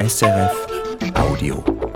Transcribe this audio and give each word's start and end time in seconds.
SRF 0.00 0.54
Audio. 1.16 1.87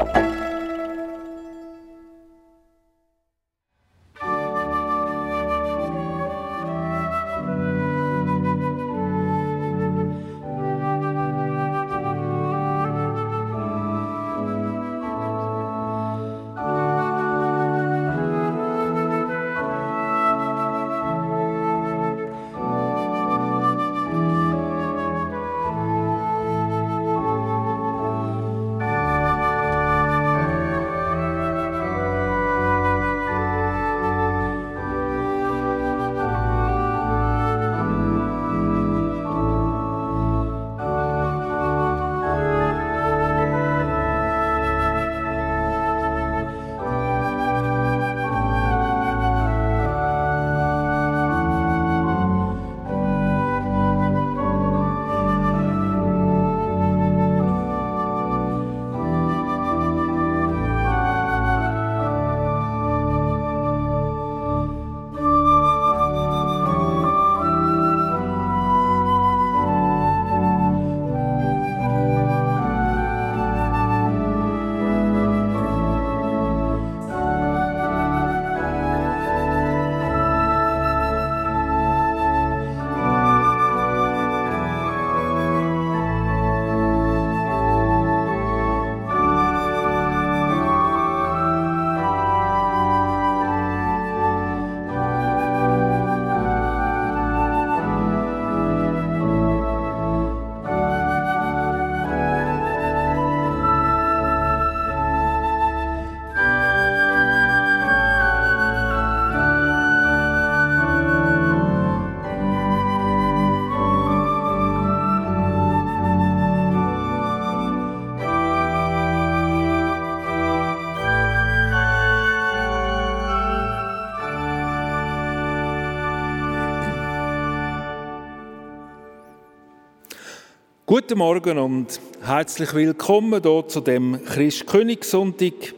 Guten 130.94 131.16
Morgen 131.16 131.56
und 131.56 132.00
herzlich 132.22 132.74
willkommen 132.74 133.42
hier 133.42 133.66
zu 133.66 133.80
dem 133.80 134.22
Christkönigssonntag. 134.26 135.72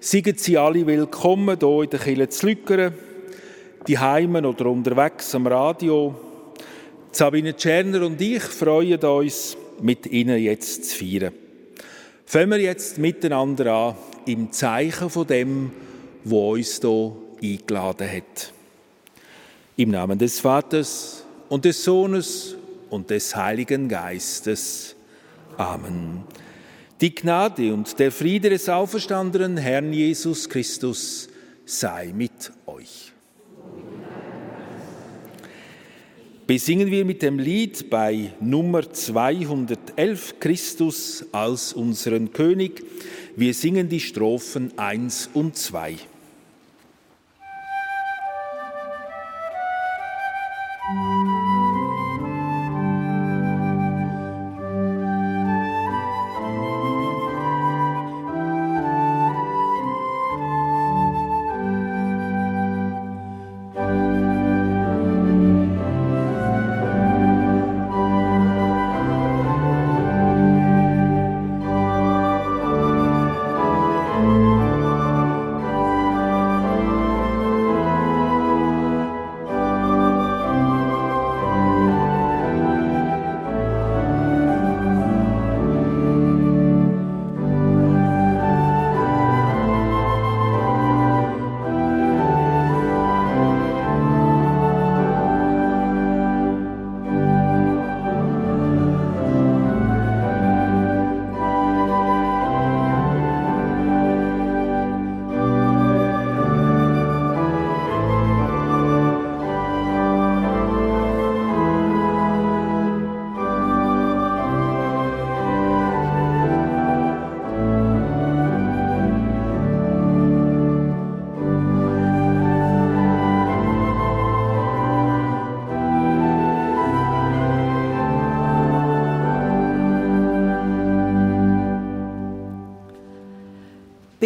Seien 0.00 0.36
Sie 0.36 0.58
alle 0.58 0.84
willkommen 0.84 1.56
hier 1.56 1.82
in 1.84 1.90
der 1.90 2.00
Kirche 2.00 2.28
zu 2.30 2.46
Lückeren, 2.46 2.92
die 3.86 3.96
Heimen 3.96 4.44
oder 4.44 4.66
unterwegs 4.66 5.32
am 5.36 5.46
Radio. 5.46 6.16
Sabine 7.12 7.54
Tscherner 7.54 8.04
und 8.04 8.20
ich 8.20 8.42
freuen 8.42 8.98
uns, 8.98 9.56
mit 9.82 10.06
Ihnen 10.06 10.42
jetzt 10.42 10.84
zu 10.84 10.96
feiern. 10.96 11.32
Fangen 12.26 12.50
wir 12.50 12.58
jetzt 12.58 12.98
miteinander 12.98 13.72
an, 13.72 13.94
im 14.26 14.50
Zeichen 14.50 15.10
von 15.10 15.28
dem, 15.28 15.70
wo 16.24 16.54
uns 16.54 16.80
hier 16.80 17.12
eingeladen 17.40 18.10
hat. 18.10 18.52
Im 19.76 19.92
Namen 19.92 20.18
des 20.18 20.40
Vaters 20.40 21.24
und 21.48 21.64
des 21.64 21.84
Sohnes 21.84 22.56
und 22.90 23.10
des 23.10 23.34
Heiligen 23.34 23.88
Geistes. 23.88 24.96
Amen. 25.56 26.24
Die 27.00 27.14
Gnade 27.14 27.72
und 27.72 27.98
der 27.98 28.12
Friede 28.12 28.50
des 28.50 28.68
auferstandenen 28.68 29.56
Herrn 29.56 29.92
Jesus 29.92 30.48
Christus 30.48 31.28
sei 31.64 32.12
mit 32.14 32.52
euch. 32.66 33.12
Besingen 36.46 36.90
wir 36.90 37.04
mit 37.04 37.22
dem 37.22 37.38
Lied 37.38 37.90
bei 37.90 38.32
Nummer 38.40 38.92
211 38.92 40.40
Christus 40.40 41.24
als 41.30 41.72
unseren 41.72 42.32
König. 42.32 42.84
Wir 43.36 43.54
singen 43.54 43.88
die 43.88 44.00
Strophen 44.00 44.76
1 44.76 45.30
und 45.32 45.56
2. 45.56 45.96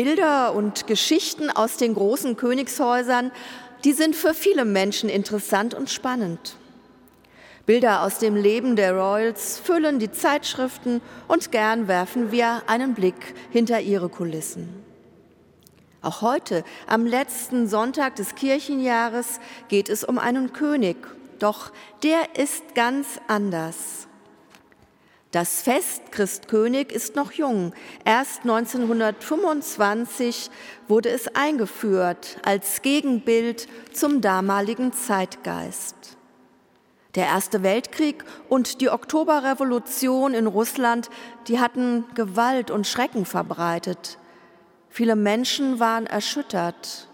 Bilder 0.04 0.54
und 0.54 0.86
Geschichten 0.86 1.48
aus 1.48 1.78
den 1.78 1.94
großen 1.94 2.36
Königshäusern, 2.36 3.32
die 3.84 3.94
sind 3.94 4.14
für 4.14 4.34
viele 4.34 4.66
Menschen 4.66 5.08
interessant 5.08 5.72
und 5.72 5.88
spannend. 5.88 6.56
Bilder 7.64 8.02
aus 8.02 8.18
dem 8.18 8.36
Leben 8.36 8.76
der 8.76 8.92
Royals 8.92 9.58
füllen 9.58 9.98
die 9.98 10.12
Zeitschriften 10.12 11.00
und 11.26 11.52
gern 11.52 11.88
werfen 11.88 12.32
wir 12.32 12.64
einen 12.66 12.92
Blick 12.92 13.34
hinter 13.50 13.80
ihre 13.80 14.10
Kulissen. 14.10 14.68
Auch 16.02 16.20
heute, 16.20 16.64
am 16.86 17.06
letzten 17.06 17.66
Sonntag 17.66 18.16
des 18.16 18.34
Kirchenjahres, 18.34 19.40
geht 19.68 19.88
es 19.88 20.04
um 20.04 20.18
einen 20.18 20.52
König, 20.52 20.98
doch 21.38 21.72
der 22.02 22.36
ist 22.36 22.74
ganz 22.74 23.18
anders. 23.26 24.06
Das 25.34 25.62
Fest 25.62 26.12
Christkönig 26.12 26.92
ist 26.92 27.16
noch 27.16 27.32
jung. 27.32 27.72
Erst 28.04 28.42
1925 28.42 30.48
wurde 30.86 31.08
es 31.08 31.34
eingeführt 31.34 32.38
als 32.44 32.82
Gegenbild 32.82 33.66
zum 33.92 34.20
damaligen 34.20 34.92
Zeitgeist. 34.92 35.96
Der 37.16 37.26
Erste 37.26 37.64
Weltkrieg 37.64 38.24
und 38.48 38.80
die 38.80 38.90
Oktoberrevolution 38.90 40.34
in 40.34 40.46
Russland, 40.46 41.10
die 41.48 41.58
hatten 41.58 42.04
Gewalt 42.14 42.70
und 42.70 42.86
Schrecken 42.86 43.26
verbreitet. 43.26 44.18
Viele 44.88 45.16
Menschen 45.16 45.80
waren 45.80 46.06
erschüttert. 46.06 47.08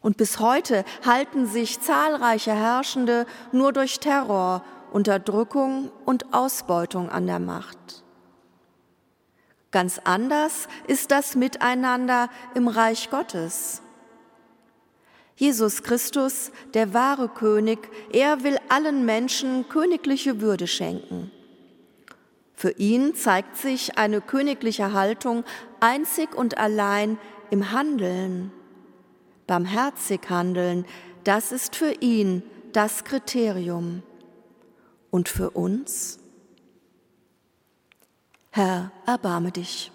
Und 0.00 0.16
bis 0.16 0.40
heute 0.40 0.84
halten 1.04 1.46
sich 1.46 1.80
zahlreiche 1.80 2.54
Herrschende 2.54 3.24
nur 3.52 3.72
durch 3.72 4.00
Terror 4.00 4.64
Unterdrückung 4.92 5.90
und 6.04 6.32
Ausbeutung 6.32 7.08
an 7.10 7.26
der 7.26 7.38
Macht. 7.38 8.04
Ganz 9.70 10.00
anders 10.04 10.68
ist 10.86 11.10
das 11.10 11.34
Miteinander 11.34 12.30
im 12.54 12.68
Reich 12.68 13.10
Gottes. 13.10 13.82
Jesus 15.36 15.82
Christus, 15.82 16.50
der 16.72 16.94
wahre 16.94 17.28
König, 17.28 17.90
er 18.10 18.42
will 18.42 18.58
allen 18.70 19.04
Menschen 19.04 19.68
königliche 19.68 20.40
Würde 20.40 20.66
schenken. 20.66 21.30
Für 22.54 22.70
ihn 22.70 23.14
zeigt 23.14 23.58
sich 23.58 23.98
eine 23.98 24.22
königliche 24.22 24.94
Haltung 24.94 25.44
einzig 25.80 26.34
und 26.34 26.56
allein 26.56 27.18
im 27.50 27.70
Handeln. 27.70 28.50
Barmherzig 29.46 30.22
handeln, 30.30 30.86
das 31.24 31.52
ist 31.52 31.76
für 31.76 31.92
ihn 32.00 32.42
das 32.72 33.04
Kriterium 33.04 34.02
und 35.10 35.28
für 35.28 35.50
uns? 35.50 36.18
Herr, 38.50 38.90
erbarme 39.06 39.52
dich. 39.52 39.90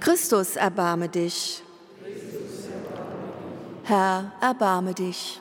Christus, 0.00 0.56
erbarme 0.56 1.08
dich. 1.08 1.62
Herr, 3.84 4.32
erbarme 4.40 4.94
dich. 4.94 5.40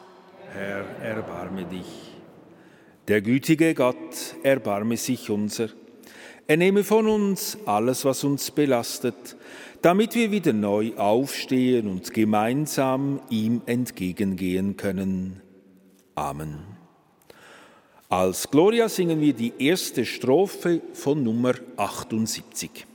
Herr, 0.54 0.86
erbarme 1.02 1.66
dich. 1.66 1.86
Der 3.08 3.22
gütige 3.22 3.74
Gott, 3.74 4.36
erbarme 4.44 4.98
sich 4.98 5.30
unser. 5.30 5.70
Er 6.48 6.58
nehme 6.58 6.84
von 6.84 7.08
uns 7.08 7.58
alles, 7.66 8.06
was 8.06 8.24
uns 8.24 8.52
belastet, 8.52 9.36
damit 9.82 10.16
wir 10.16 10.32
wieder 10.32 10.54
neu 10.54 10.96
aufstehen 10.96 11.88
und 11.88 12.14
gemeinsam 12.14 13.22
ihm 13.30 13.62
entgegengehen 13.66 14.78
können. 14.78 15.42
Amen. 16.16 16.77
Als 18.10 18.50
Gloria 18.50 18.88
singen 18.88 19.20
wir 19.20 19.34
die 19.34 19.52
erste 19.60 20.06
Strophe 20.06 20.82
von 20.94 21.22
Nummer 21.22 21.56
78. 21.76 22.88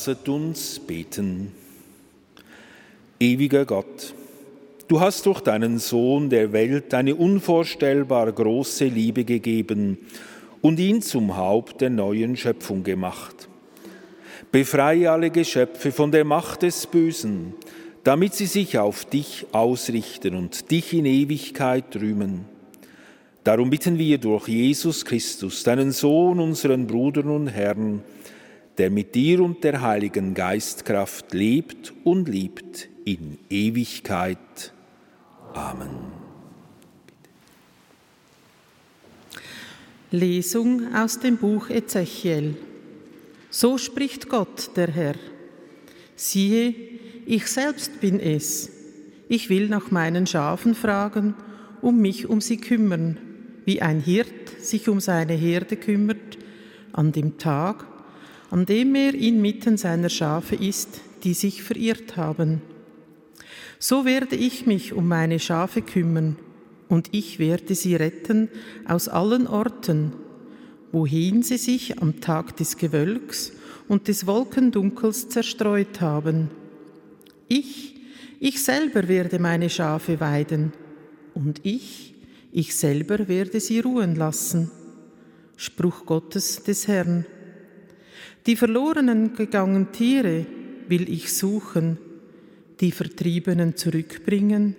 Lasset 0.00 0.30
uns 0.30 0.78
beten. 0.78 1.52
Ewiger 3.18 3.66
Gott, 3.66 4.14
du 4.88 4.98
hast 4.98 5.26
durch 5.26 5.42
deinen 5.42 5.78
Sohn 5.78 6.30
der 6.30 6.54
Welt 6.54 6.94
eine 6.94 7.14
unvorstellbar 7.14 8.32
große 8.32 8.86
Liebe 8.86 9.24
gegeben 9.26 9.98
und 10.62 10.80
ihn 10.80 11.02
zum 11.02 11.36
Haupt 11.36 11.82
der 11.82 11.90
neuen 11.90 12.38
Schöpfung 12.38 12.82
gemacht. 12.82 13.50
Befreie 14.50 15.10
alle 15.10 15.28
Geschöpfe 15.28 15.92
von 15.92 16.10
der 16.10 16.24
Macht 16.24 16.62
des 16.62 16.86
Bösen, 16.86 17.52
damit 18.02 18.32
sie 18.32 18.46
sich 18.46 18.78
auf 18.78 19.04
dich 19.04 19.48
ausrichten 19.52 20.34
und 20.34 20.70
dich 20.70 20.94
in 20.94 21.04
Ewigkeit 21.04 21.94
rühmen. 21.96 22.46
Darum 23.44 23.68
bitten 23.68 23.98
wir 23.98 24.16
durch 24.16 24.48
Jesus 24.48 25.04
Christus, 25.04 25.62
deinen 25.62 25.92
Sohn, 25.92 26.40
unseren 26.40 26.86
Bruder 26.86 27.26
und 27.26 27.48
Herrn, 27.48 28.02
der 28.80 28.88
mit 28.88 29.14
dir 29.14 29.42
und 29.42 29.62
der 29.62 29.82
Heiligen 29.82 30.32
Geistkraft 30.32 31.34
lebt 31.34 31.92
und 32.02 32.30
liebt 32.30 32.88
in 33.04 33.36
Ewigkeit. 33.50 34.72
Amen. 35.52 35.90
Lesung 40.10 40.94
aus 40.94 41.20
dem 41.20 41.36
Buch 41.36 41.68
Ezechiel. 41.68 42.56
So 43.50 43.76
spricht 43.76 44.30
Gott, 44.30 44.70
der 44.76 44.90
Herr. 44.90 45.16
Siehe, 46.16 46.74
ich 47.26 47.48
selbst 47.48 48.00
bin 48.00 48.18
es. 48.18 48.70
Ich 49.28 49.50
will 49.50 49.68
nach 49.68 49.90
meinen 49.90 50.26
Schafen 50.26 50.74
fragen, 50.74 51.34
um 51.82 52.00
mich 52.00 52.30
um 52.30 52.40
sie 52.40 52.56
kümmern, 52.56 53.18
wie 53.66 53.82
ein 53.82 54.00
Hirt 54.00 54.48
sich 54.58 54.88
um 54.88 55.00
seine 55.00 55.34
Herde 55.34 55.76
kümmert, 55.76 56.38
an 56.92 57.12
dem 57.12 57.36
Tag, 57.36 57.89
an 58.50 58.66
dem 58.66 58.94
er 58.94 59.14
inmitten 59.14 59.76
seiner 59.76 60.08
Schafe 60.08 60.56
ist, 60.56 61.00
die 61.22 61.34
sich 61.34 61.62
verirrt 61.62 62.16
haben. 62.16 62.62
So 63.78 64.04
werde 64.04 64.36
ich 64.36 64.66
mich 64.66 64.92
um 64.92 65.08
meine 65.08 65.38
Schafe 65.38 65.82
kümmern, 65.82 66.36
und 66.88 67.08
ich 67.12 67.38
werde 67.38 67.76
sie 67.76 67.94
retten 67.94 68.48
aus 68.84 69.08
allen 69.08 69.46
Orten, 69.46 70.12
wohin 70.90 71.44
sie 71.44 71.56
sich 71.56 72.02
am 72.02 72.20
Tag 72.20 72.56
des 72.56 72.76
Gewölks 72.76 73.52
und 73.86 74.08
des 74.08 74.26
Wolkendunkels 74.26 75.28
zerstreut 75.28 76.00
haben. 76.00 76.50
Ich, 77.46 77.94
ich 78.40 78.62
selber 78.62 79.06
werde 79.06 79.38
meine 79.38 79.70
Schafe 79.70 80.18
weiden, 80.20 80.72
und 81.34 81.60
ich, 81.62 82.14
ich 82.50 82.74
selber 82.74 83.28
werde 83.28 83.60
sie 83.60 83.78
ruhen 83.78 84.16
lassen. 84.16 84.70
Spruch 85.56 86.06
Gottes 86.06 86.64
des 86.64 86.88
Herrn. 86.88 87.24
Die 88.46 88.56
verlorenen 88.56 89.34
gegangenen 89.34 89.92
Tiere 89.92 90.46
will 90.88 91.10
ich 91.10 91.32
suchen, 91.32 91.98
die 92.80 92.92
Vertriebenen 92.92 93.76
zurückbringen, 93.76 94.76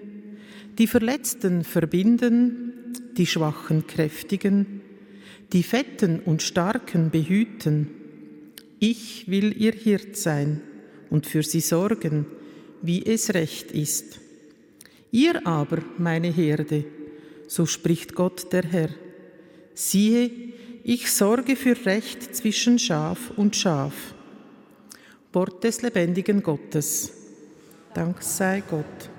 die 0.78 0.88
Verletzten 0.88 1.64
verbinden, 1.64 2.74
die 3.18 3.28
Schwachen 3.28 3.86
kräftigen, 3.86 4.82
die 5.54 5.64
Fetten 5.64 6.20
und 6.20 6.42
Starken 6.42 7.12
behüten. 7.12 7.88
Ich 8.80 9.30
will 9.30 9.56
ihr 9.56 9.74
Hirt 9.74 10.18
sein 10.18 10.62
und 11.10 11.28
für 11.28 11.44
sie 11.44 11.60
sorgen, 11.60 12.26
wie 12.82 13.06
es 13.06 13.34
recht 13.34 13.72
ist. 13.72 14.20
Ihr 15.12 15.46
aber, 15.46 15.80
meine 15.98 16.30
Herde, 16.30 16.86
so 17.48 17.66
spricht 17.66 18.16
Gott 18.16 18.52
der 18.54 18.64
Herr, 18.64 18.90
siehe, 19.74 20.32
ich 20.84 21.12
sorge 21.12 21.56
für 21.56 21.86
Recht 21.86 22.36
zwischen 22.36 22.80
Schaf 22.80 23.32
und 23.36 23.56
Schaf. 23.56 23.94
Wort 25.34 25.64
des 25.64 25.82
lebendigen 25.82 26.44
Gottes. 26.44 27.14
Dank 27.94 28.22
sei 28.22 28.64
Gott. 28.70 29.10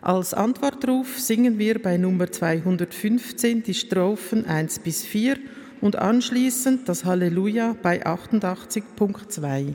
Als 0.00 0.32
Antwortruf 0.32 1.18
singen 1.18 1.58
wir 1.58 1.82
bei 1.82 1.96
Nummer 1.96 2.30
215 2.30 3.62
die 3.62 3.74
Strophen 3.74 4.46
1 4.46 4.78
bis 4.80 5.04
4 5.04 5.36
und 5.80 5.96
anschließend 5.96 6.88
das 6.88 7.04
Halleluja 7.04 7.76
bei 7.82 8.04
88.2. 8.06 9.74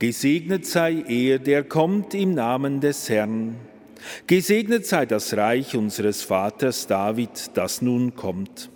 Gesegnet 0.00 0.64
sei 0.64 1.04
er, 1.08 1.38
der 1.38 1.62
kommt 1.62 2.14
im 2.14 2.32
Namen 2.32 2.80
des 2.80 3.10
Herrn. 3.10 3.56
Gesegnet 4.26 4.86
sei 4.86 5.04
das 5.04 5.36
Reich 5.36 5.76
unseres 5.76 6.22
Vaters 6.22 6.86
David, 6.86 7.50
das 7.52 7.82
nun 7.82 8.14
kommt. 8.14 8.70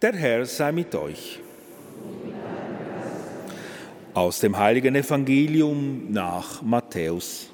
Der 0.00 0.14
Herr 0.14 0.46
sei 0.46 0.72
mit 0.72 0.94
euch. 0.94 1.40
Aus 4.14 4.40
dem 4.40 4.56
heiligen 4.56 4.94
Evangelium 4.94 6.10
nach 6.10 6.62
Matthäus. 6.62 7.53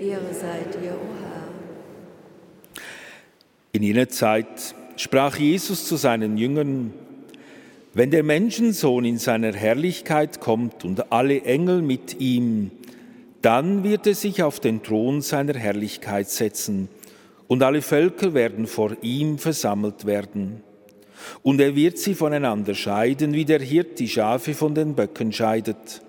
Ehre 0.00 0.32
sei 0.32 0.60
dir, 0.80 0.92
o 0.92 1.12
Herr. 1.20 2.82
In 3.72 3.82
jener 3.82 4.08
Zeit 4.08 4.74
sprach 4.96 5.36
Jesus 5.36 5.86
zu 5.86 5.96
seinen 5.96 6.38
Jüngern, 6.38 6.94
wenn 7.92 8.10
der 8.10 8.22
Menschensohn 8.22 9.04
in 9.04 9.18
seiner 9.18 9.52
Herrlichkeit 9.52 10.40
kommt 10.40 10.86
und 10.86 11.12
alle 11.12 11.42
Engel 11.42 11.82
mit 11.82 12.18
ihm, 12.18 12.70
dann 13.42 13.84
wird 13.84 14.06
er 14.06 14.14
sich 14.14 14.42
auf 14.42 14.58
den 14.58 14.82
Thron 14.82 15.20
seiner 15.20 15.54
Herrlichkeit 15.54 16.30
setzen 16.30 16.88
und 17.46 17.62
alle 17.62 17.82
Völker 17.82 18.32
werden 18.32 18.66
vor 18.66 18.96
ihm 19.02 19.38
versammelt 19.38 20.06
werden. 20.06 20.62
Und 21.42 21.60
er 21.60 21.76
wird 21.76 21.98
sie 21.98 22.14
voneinander 22.14 22.74
scheiden, 22.74 23.34
wie 23.34 23.44
der 23.44 23.60
Hirt 23.60 23.98
die 23.98 24.08
Schafe 24.08 24.54
von 24.54 24.74
den 24.74 24.94
Böcken 24.94 25.32
scheidet. 25.32 26.00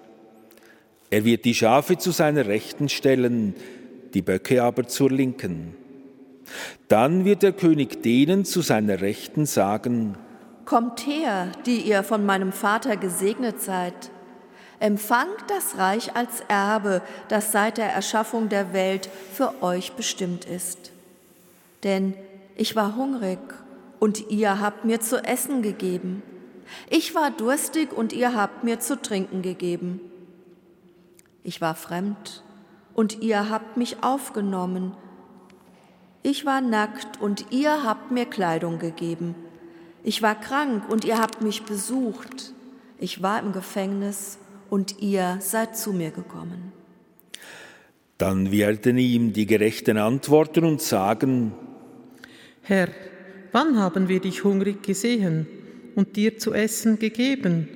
Er 1.10 1.26
wird 1.26 1.44
die 1.44 1.56
Schafe 1.56 1.98
zu 1.98 2.12
seiner 2.12 2.46
Rechten 2.48 2.88
stellen, 2.88 3.54
die 4.14 4.22
Böcke 4.22 4.64
aber 4.64 4.88
zur 4.88 5.10
Linken. 5.12 5.76
Dann 6.88 7.26
wird 7.26 7.44
der 7.44 7.54
König 7.54 8.04
denen 8.04 8.46
zu 8.46 8.62
seiner 8.62 9.02
Rechten 9.02 9.46
sagen, 9.46 10.18
Kommt 10.66 11.06
her, 11.06 11.52
die 11.66 11.82
ihr 11.82 12.04
von 12.04 12.26
meinem 12.26 12.52
Vater 12.52 12.96
gesegnet 12.96 13.62
seid. 13.62 14.12
Empfangt 14.80 15.44
das 15.48 15.78
Reich 15.78 16.16
als 16.16 16.42
Erbe, 16.48 17.02
das 17.28 17.52
seit 17.52 17.78
der 17.78 17.92
Erschaffung 17.92 18.50
der 18.50 18.74
Welt 18.74 19.10
für 19.34 19.62
euch 19.64 19.94
bestimmt 19.94 20.46
ist. 20.46 20.92
Denn 21.84 22.14
ich 22.56 22.76
war 22.76 22.96
hungrig 22.96 23.40
und 24.00 24.30
ihr 24.30 24.60
habt 24.60 24.86
mir 24.86 25.02
zu 25.02 25.24
essen 25.24 25.62
gegeben. 25.62 26.24
Ich 26.90 27.16
war 27.16 27.32
durstig 27.32 27.92
und 27.92 28.14
ihr 28.14 28.36
habt 28.36 28.64
mir 28.64 28.80
zu 28.80 29.02
trinken 29.02 29.42
gegeben. 29.42 30.00
Ich 31.44 31.60
war 31.60 31.76
fremd 31.76 32.44
und 32.94 33.22
ihr 33.22 33.50
habt 33.50 33.78
mich 33.78 34.04
aufgenommen. 34.04 34.94
Ich 36.24 36.46
war 36.46 36.62
nackt 36.62 37.22
und 37.22 37.48
ihr 37.52 37.84
habt 37.84 38.12
mir 38.12 38.26
Kleidung 38.26 38.80
gegeben. 38.80 39.36
Ich 40.04 40.22
war 40.22 40.40
krank 40.40 40.90
und 40.90 41.06
ihr 41.06 41.20
habt 41.20 41.42
mich 41.42 41.64
besucht. 41.64 42.54
Ich 43.00 43.22
war 43.22 43.40
im 43.40 43.52
Gefängnis 43.54 44.38
und 44.70 45.02
ihr 45.02 45.38
seid 45.40 45.78
zu 45.78 45.94
mir 45.94 46.12
gekommen. 46.12 46.72
Dann 48.18 48.52
werden 48.52 48.98
ihm 49.00 49.34
die 49.34 49.48
Gerechten 49.48 49.98
antworten 49.98 50.64
und 50.64 50.82
sagen, 50.82 51.54
Herr, 52.62 52.90
wann 53.52 53.80
haben 53.80 54.08
wir 54.08 54.20
dich 54.20 54.44
hungrig 54.44 54.84
gesehen 54.84 55.48
und 55.96 56.16
dir 56.16 56.38
zu 56.38 56.54
essen 56.54 57.00
gegeben 57.00 57.68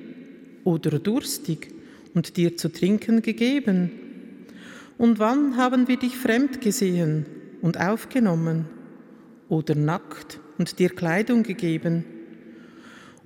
oder 0.62 1.00
durstig 1.00 1.74
und 2.14 2.36
dir 2.36 2.56
zu 2.56 2.72
trinken 2.72 3.22
gegeben? 3.22 4.05
Und 4.98 5.18
wann 5.18 5.56
haben 5.56 5.88
wir 5.88 5.98
dich 5.98 6.16
fremd 6.16 6.60
gesehen 6.60 7.26
und 7.62 7.78
aufgenommen 7.78 8.66
oder 9.48 9.74
nackt 9.74 10.40
und 10.58 10.78
dir 10.78 10.90
Kleidung 10.90 11.42
gegeben? 11.42 12.04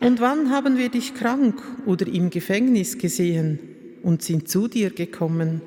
Und 0.01 0.21
wann 0.21 0.51
haben 0.51 0.79
wir 0.79 0.89
dich 0.89 1.15
krank 1.15 1.63
oder 1.87 2.07
im 2.07 2.31
Gefängnis 2.31 2.99
gesehen 2.99 3.59
und 4.03 4.23
sind 4.23 4.49
zu 4.49 4.67
dir 4.67 4.91
gekommen? 4.91 5.61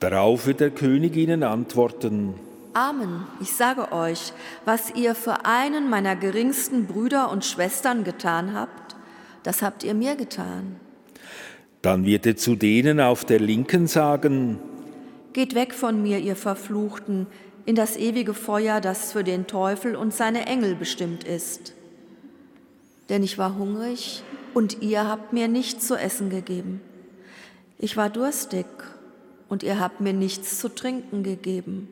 Darauf 0.00 0.46
wird 0.46 0.60
der 0.60 0.70
König 0.70 1.14
ihnen 1.16 1.42
antworten, 1.42 2.34
Amen. 2.72 3.26
Ich 3.40 3.52
sage 3.52 3.90
euch, 3.90 4.32
was 4.64 4.94
ihr 4.94 5.16
für 5.16 5.44
einen 5.44 5.90
meiner 5.90 6.14
geringsten 6.14 6.86
Brüder 6.86 7.28
und 7.30 7.44
Schwestern 7.44 8.04
getan 8.04 8.54
habt, 8.54 8.94
das 9.42 9.60
habt 9.60 9.82
ihr 9.82 9.94
mir 9.94 10.14
getan. 10.14 10.76
Dann 11.82 12.04
wird 12.04 12.26
er 12.26 12.36
zu 12.36 12.56
denen 12.56 13.00
auf 13.00 13.24
der 13.24 13.40
Linken 13.40 13.86
sagen, 13.86 14.58
Geht 15.32 15.54
weg 15.54 15.74
von 15.74 16.02
mir, 16.02 16.18
ihr 16.18 16.34
Verfluchten, 16.34 17.26
in 17.64 17.76
das 17.76 17.96
ewige 17.96 18.34
Feuer, 18.34 18.80
das 18.80 19.12
für 19.12 19.22
den 19.22 19.46
Teufel 19.46 19.94
und 19.94 20.12
seine 20.12 20.46
Engel 20.46 20.74
bestimmt 20.74 21.22
ist. 21.22 21.74
Denn 23.08 23.22
ich 23.22 23.38
war 23.38 23.56
hungrig 23.56 24.24
und 24.54 24.82
ihr 24.82 25.06
habt 25.06 25.32
mir 25.32 25.46
nichts 25.46 25.86
zu 25.86 25.94
essen 25.94 26.30
gegeben. 26.30 26.80
Ich 27.78 27.96
war 27.96 28.10
durstig 28.10 28.66
und 29.48 29.62
ihr 29.62 29.78
habt 29.78 30.00
mir 30.00 30.12
nichts 30.12 30.58
zu 30.58 30.68
trinken 30.68 31.22
gegeben. 31.22 31.88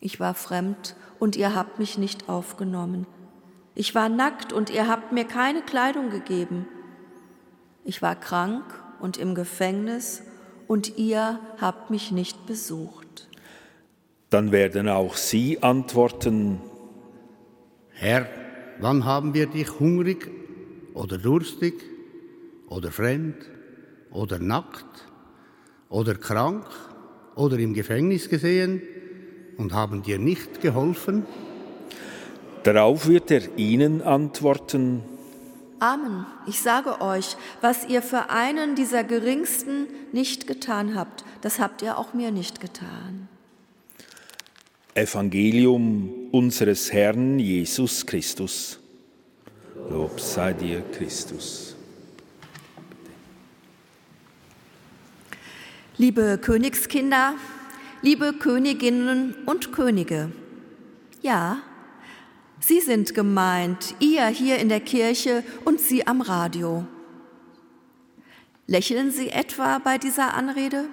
Ich 0.00 0.20
war 0.20 0.34
fremd 0.34 0.94
und 1.18 1.36
ihr 1.36 1.54
habt 1.54 1.78
mich 1.78 1.98
nicht 1.98 2.28
aufgenommen. 2.28 3.06
Ich 3.74 3.94
war 3.94 4.08
nackt 4.08 4.52
und 4.52 4.70
ihr 4.70 4.88
habt 4.88 5.12
mir 5.12 5.24
keine 5.24 5.62
Kleidung 5.62 6.10
gegeben. 6.10 6.66
Ich 7.84 8.02
war 8.02 8.14
krank 8.14 8.64
und 9.00 9.16
im 9.16 9.34
Gefängnis 9.34 10.22
und 10.66 10.98
ihr 10.98 11.40
habt 11.60 11.90
mich 11.90 12.12
nicht 12.12 12.46
besucht. 12.46 13.28
Dann 14.28 14.52
werden 14.52 14.88
auch 14.88 15.16
sie 15.16 15.62
antworten, 15.62 16.60
Herr, 17.90 18.26
wann 18.78 19.04
haben 19.04 19.34
wir 19.34 19.46
dich 19.46 19.80
hungrig 19.80 20.30
oder 20.94 21.18
durstig 21.18 21.74
oder 22.68 22.92
fremd 22.92 23.36
oder 24.10 24.38
nackt 24.38 25.08
oder 25.88 26.14
krank 26.14 26.66
oder 27.34 27.58
im 27.58 27.74
Gefängnis 27.74 28.28
gesehen 28.28 28.82
und 29.56 29.72
haben 29.72 30.02
dir 30.02 30.18
nicht 30.18 30.60
geholfen? 30.60 31.26
Darauf 32.62 33.08
wird 33.08 33.30
er 33.30 33.42
ihnen 33.58 34.02
antworten, 34.02 35.02
Amen. 35.80 36.26
Ich 36.46 36.60
sage 36.60 37.00
euch, 37.00 37.36
was 37.62 37.88
ihr 37.88 38.02
für 38.02 38.28
einen 38.28 38.74
dieser 38.74 39.02
Geringsten 39.02 39.86
nicht 40.12 40.46
getan 40.46 40.94
habt, 40.94 41.24
das 41.40 41.58
habt 41.58 41.80
ihr 41.80 41.96
auch 41.96 42.12
mir 42.12 42.30
nicht 42.30 42.60
getan. 42.60 43.28
Evangelium 44.94 46.28
unseres 46.32 46.92
Herrn 46.92 47.38
Jesus 47.38 48.04
Christus. 48.04 48.78
Lob 49.88 50.20
sei 50.20 50.52
dir, 50.52 50.82
Christus. 50.92 51.74
Liebe 55.96 56.38
Königskinder, 56.38 57.34
liebe 58.02 58.34
Königinnen 58.34 59.34
und 59.46 59.72
Könige, 59.72 60.30
ja, 61.22 61.62
Sie 62.60 62.80
sind 62.80 63.14
gemeint, 63.14 63.94
ihr 64.00 64.26
hier 64.26 64.58
in 64.58 64.68
der 64.68 64.80
Kirche 64.80 65.42
und 65.64 65.80
Sie 65.80 66.06
am 66.06 66.20
Radio. 66.20 66.86
Lächeln 68.66 69.10
Sie 69.10 69.30
etwa 69.30 69.78
bei 69.78 69.96
dieser 69.96 70.34
Anrede? 70.34 70.88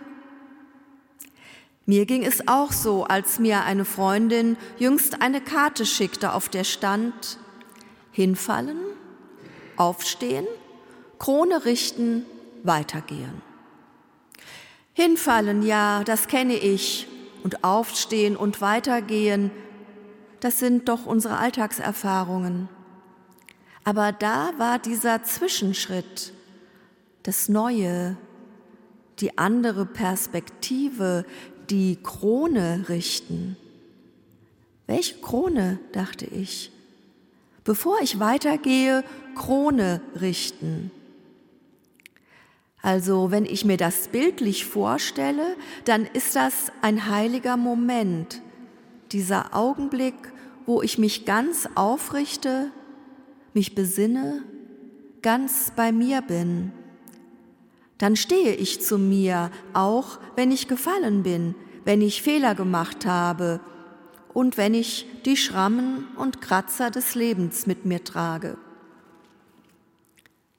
Mir 1.86 2.06
ging 2.06 2.24
es 2.24 2.48
auch 2.48 2.72
so, 2.72 3.04
als 3.04 3.40
mir 3.40 3.64
eine 3.64 3.86
Freundin 3.86 4.58
jüngst 4.78 5.22
eine 5.22 5.42
Karte 5.42 5.86
schickte, 5.86 6.34
auf 6.34 6.50
der 6.50 6.64
stand 6.64 7.38
Hinfallen, 8.12 8.78
aufstehen, 9.76 10.48
Krone 11.20 11.66
richten, 11.66 12.26
weitergehen. 12.64 13.42
Hinfallen, 14.94 15.62
ja, 15.62 16.04
das 16.04 16.28
kenne 16.28 16.56
ich, 16.56 17.08
und 17.44 17.64
aufstehen 17.64 18.36
und 18.36 18.60
weitergehen, 18.62 19.52
das 20.40 20.60
sind 20.60 20.90
doch 20.90 21.06
unsere 21.06 21.38
Alltagserfahrungen. 21.38 22.70
Aber 23.84 24.12
da 24.12 24.52
war 24.58 24.80
dieser 24.80 25.24
Zwischenschritt, 25.24 26.34
das 27.24 27.50
Neue, 27.50 28.18
die 29.20 29.38
andere 29.38 29.86
Perspektive, 29.86 31.26
die 31.70 31.98
Krone 32.02 32.86
richten. 32.90 33.58
Welche 34.86 35.16
Krone, 35.16 35.80
dachte 35.92 36.26
ich. 36.26 36.72
Bevor 37.64 38.00
ich 38.02 38.20
weitergehe, 38.20 39.04
Krone 39.36 40.02
richten. 40.20 40.92
Also 42.82 43.32
wenn 43.32 43.46
ich 43.46 43.66
mir 43.66 43.76
das 43.76 44.08
bildlich 44.08 44.66
vorstelle, 44.66 45.58
dann 45.84 46.06
ist 46.06 46.36
das 46.36 46.72
ein 46.82 47.10
heiliger 47.10 47.58
Moment, 47.58 48.42
dieser 49.12 49.56
Augenblick, 49.56 50.16
wo 50.66 50.82
ich 50.82 50.98
mich 50.98 51.26
ganz 51.26 51.68
aufrichte, 51.76 52.72
mich 53.54 53.76
besinne, 53.76 54.44
ganz 55.22 55.72
bei 55.76 55.92
mir 55.92 56.22
bin. 56.22 56.72
Dann 57.98 58.16
stehe 58.16 58.54
ich 58.54 58.82
zu 58.82 58.98
mir, 58.98 59.50
auch 59.74 60.20
wenn 60.36 60.52
ich 60.52 60.68
gefallen 60.68 61.24
bin, 61.24 61.56
wenn 61.84 62.02
ich 62.02 62.22
Fehler 62.22 62.54
gemacht 62.54 63.06
habe 63.06 63.60
und 64.34 64.58
wenn 64.58 64.74
ich 64.74 65.08
die 65.26 65.38
Schrammen 65.38 66.06
und 66.16 66.42
Kratzer 66.42 66.92
des 66.92 67.16
Lebens 67.16 67.66
mit 67.66 67.86
mir 67.86 68.04
trage. 68.04 68.58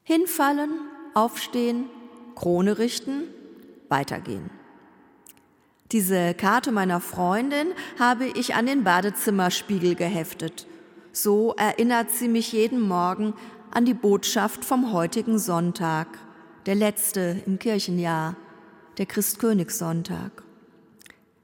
Hinfallen, 0.03 0.71
aufstehen, 1.15 1.85
Krone 2.35 2.79
richten, 2.79 3.25
weitergehen. 3.89 4.58
Diese 5.93 6.35
Karte 6.35 6.71
meiner 6.71 7.01
Freundin 7.01 7.69
habe 7.99 8.27
ich 8.27 8.55
an 8.55 8.67
den 8.67 8.85
Badezimmerspiegel 8.85 9.95
geheftet. 9.95 10.67
So 11.13 11.55
erinnert 11.57 12.11
sie 12.11 12.29
mich 12.29 12.53
jeden 12.53 12.81
Morgen 12.81 13.33
an 13.71 13.87
die 13.87 13.95
Botschaft 13.95 14.67
vom 14.67 14.93
heutigen 14.93 15.39
Sonntag, 15.39 16.07
der 16.67 16.75
letzte 16.75 17.43
im 17.47 17.59
Kirchenjahr, 17.59 18.37
der 18.99 19.07
Christkönigssonntag. 19.07 20.43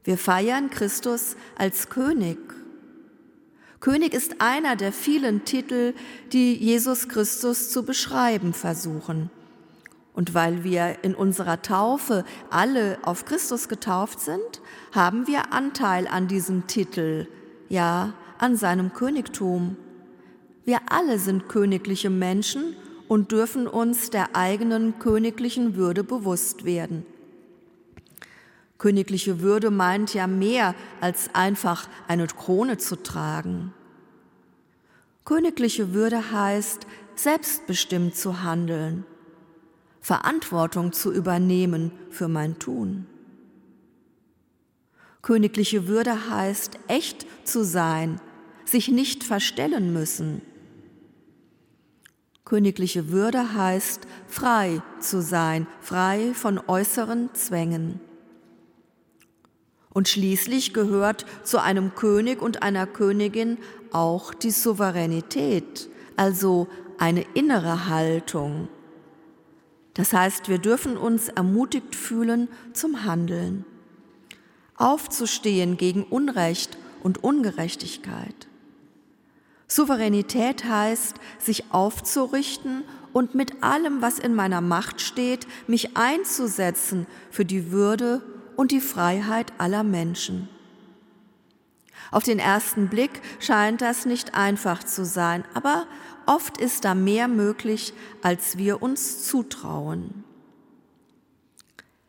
Wir 0.04 0.18
feiern 0.18 0.68
Christus 0.68 1.36
als 1.56 1.88
König. 1.88 2.36
König 3.80 4.12
ist 4.12 4.42
einer 4.42 4.76
der 4.76 4.92
vielen 4.92 5.46
Titel, 5.46 5.94
die 6.32 6.54
Jesus 6.54 7.08
Christus 7.08 7.70
zu 7.70 7.82
beschreiben 7.82 8.52
versuchen. 8.52 9.30
Und 10.14 10.32
weil 10.32 10.62
wir 10.62 10.98
in 11.02 11.14
unserer 11.14 11.60
Taufe 11.60 12.24
alle 12.48 12.98
auf 13.02 13.24
Christus 13.24 13.68
getauft 13.68 14.20
sind, 14.20 14.62
haben 14.92 15.26
wir 15.26 15.52
Anteil 15.52 16.06
an 16.06 16.28
diesem 16.28 16.66
Titel, 16.68 17.26
ja 17.68 18.14
an 18.38 18.56
seinem 18.56 18.92
Königtum. 18.92 19.76
Wir 20.64 20.78
alle 20.88 21.18
sind 21.18 21.48
königliche 21.48 22.10
Menschen 22.10 22.76
und 23.08 23.32
dürfen 23.32 23.66
uns 23.66 24.10
der 24.10 24.36
eigenen 24.36 24.98
königlichen 24.98 25.74
Würde 25.74 26.04
bewusst 26.04 26.64
werden. 26.64 27.04
Königliche 28.78 29.40
Würde 29.40 29.70
meint 29.70 30.14
ja 30.14 30.26
mehr 30.26 30.74
als 31.00 31.34
einfach 31.34 31.88
eine 32.06 32.26
Krone 32.26 32.78
zu 32.78 32.96
tragen. 32.96 33.72
Königliche 35.24 35.92
Würde 35.94 36.32
heißt, 36.32 36.86
selbstbestimmt 37.14 38.14
zu 38.14 38.42
handeln, 38.42 39.06
Verantwortung 40.04 40.92
zu 40.92 41.10
übernehmen 41.10 41.90
für 42.10 42.28
mein 42.28 42.58
Tun. 42.58 43.06
Königliche 45.22 45.88
Würde 45.88 46.28
heißt, 46.28 46.78
echt 46.88 47.26
zu 47.44 47.64
sein, 47.64 48.20
sich 48.66 48.88
nicht 48.88 49.24
verstellen 49.24 49.94
müssen. 49.94 50.42
Königliche 52.44 53.08
Würde 53.08 53.54
heißt, 53.54 54.06
frei 54.26 54.82
zu 55.00 55.22
sein, 55.22 55.66
frei 55.80 56.32
von 56.34 56.58
äußeren 56.58 57.30
Zwängen. 57.32 57.98
Und 59.88 60.10
schließlich 60.10 60.74
gehört 60.74 61.24
zu 61.44 61.62
einem 61.62 61.94
König 61.94 62.42
und 62.42 62.62
einer 62.62 62.86
Königin 62.86 63.56
auch 63.90 64.34
die 64.34 64.50
Souveränität, 64.50 65.88
also 66.16 66.68
eine 66.98 67.22
innere 67.32 67.88
Haltung, 67.88 68.68
das 69.94 70.12
heißt, 70.12 70.48
wir 70.48 70.58
dürfen 70.58 70.96
uns 70.96 71.28
ermutigt 71.28 71.94
fühlen 71.94 72.48
zum 72.72 73.04
Handeln, 73.04 73.64
aufzustehen 74.76 75.76
gegen 75.76 76.02
Unrecht 76.02 76.76
und 77.02 77.22
Ungerechtigkeit. 77.22 78.48
Souveränität 79.68 80.64
heißt, 80.64 81.16
sich 81.38 81.72
aufzurichten 81.72 82.82
und 83.12 83.34
mit 83.34 83.62
allem, 83.62 84.02
was 84.02 84.18
in 84.18 84.34
meiner 84.34 84.60
Macht 84.60 85.00
steht, 85.00 85.46
mich 85.68 85.96
einzusetzen 85.96 87.06
für 87.30 87.44
die 87.44 87.70
Würde 87.70 88.20
und 88.56 88.72
die 88.72 88.80
Freiheit 88.80 89.52
aller 89.58 89.84
Menschen. 89.84 90.48
Auf 92.10 92.22
den 92.22 92.38
ersten 92.38 92.88
Blick 92.88 93.22
scheint 93.40 93.80
das 93.80 94.06
nicht 94.06 94.34
einfach 94.34 94.84
zu 94.84 95.04
sein, 95.04 95.44
aber 95.54 95.86
Oft 96.26 96.58
ist 96.58 96.84
da 96.84 96.94
mehr 96.94 97.28
möglich, 97.28 97.92
als 98.22 98.56
wir 98.58 98.82
uns 98.82 99.26
zutrauen. 99.26 100.24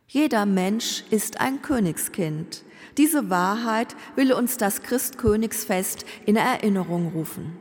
Jeder 0.08 0.46
Mensch 0.46 1.04
ist 1.10 1.42
ein 1.42 1.62
Königskind. 1.62 2.64
Diese 2.98 3.30
Wahrheit 3.30 3.96
will 4.16 4.32
uns 4.32 4.56
das 4.56 4.82
Christkönigsfest 4.82 6.06
in 6.26 6.38
Erinnerung 6.38 7.10
rufen. 7.10 7.60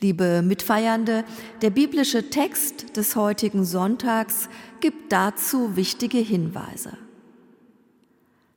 Liebe 0.00 0.42
Mitfeiernde, 0.42 1.24
der 1.62 1.70
biblische 1.70 2.30
Text 2.30 2.96
des 2.96 3.16
heutigen 3.16 3.64
Sonntags 3.64 4.48
gibt 4.80 5.12
dazu 5.12 5.76
wichtige 5.76 6.18
Hinweise. 6.18 6.96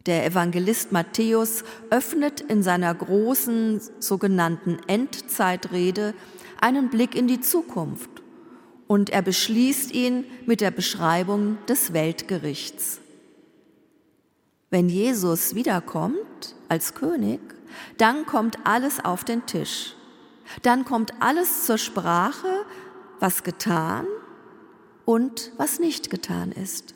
Der 0.05 0.25
Evangelist 0.25 0.91
Matthäus 0.91 1.63
öffnet 1.89 2.41
in 2.41 2.61
seiner 2.61 2.93
großen 2.93 3.79
sogenannten 3.99 4.79
Endzeitrede 4.87 6.13
einen 6.59 6.89
Blick 6.89 7.15
in 7.15 7.27
die 7.27 7.39
Zukunft 7.39 8.09
und 8.87 9.09
er 9.11 9.21
beschließt 9.21 9.93
ihn 9.93 10.25
mit 10.45 10.59
der 10.59 10.71
Beschreibung 10.71 11.57
des 11.67 11.93
Weltgerichts. 11.93 12.99
Wenn 14.69 14.89
Jesus 14.89 15.55
wiederkommt 15.55 16.55
als 16.67 16.95
König, 16.95 17.39
dann 17.97 18.25
kommt 18.25 18.57
alles 18.65 19.03
auf 19.03 19.23
den 19.23 19.45
Tisch. 19.45 19.95
Dann 20.63 20.83
kommt 20.83 21.13
alles 21.21 21.65
zur 21.65 21.77
Sprache, 21.77 22.65
was 23.19 23.43
getan 23.43 24.05
und 25.05 25.53
was 25.57 25.79
nicht 25.79 26.09
getan 26.09 26.51
ist 26.51 26.93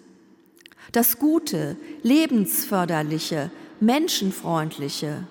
das 0.91 1.19
Gute, 1.19 1.77
Lebensförderliche, 2.03 3.51
Menschenfreundliche 3.79 5.27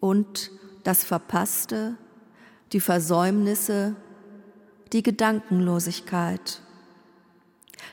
und 0.00 0.50
das 0.84 1.04
Verpasste, 1.04 1.96
die 2.72 2.80
Versäumnisse, 2.80 3.96
die 4.92 5.02
Gedankenlosigkeit. 5.02 6.60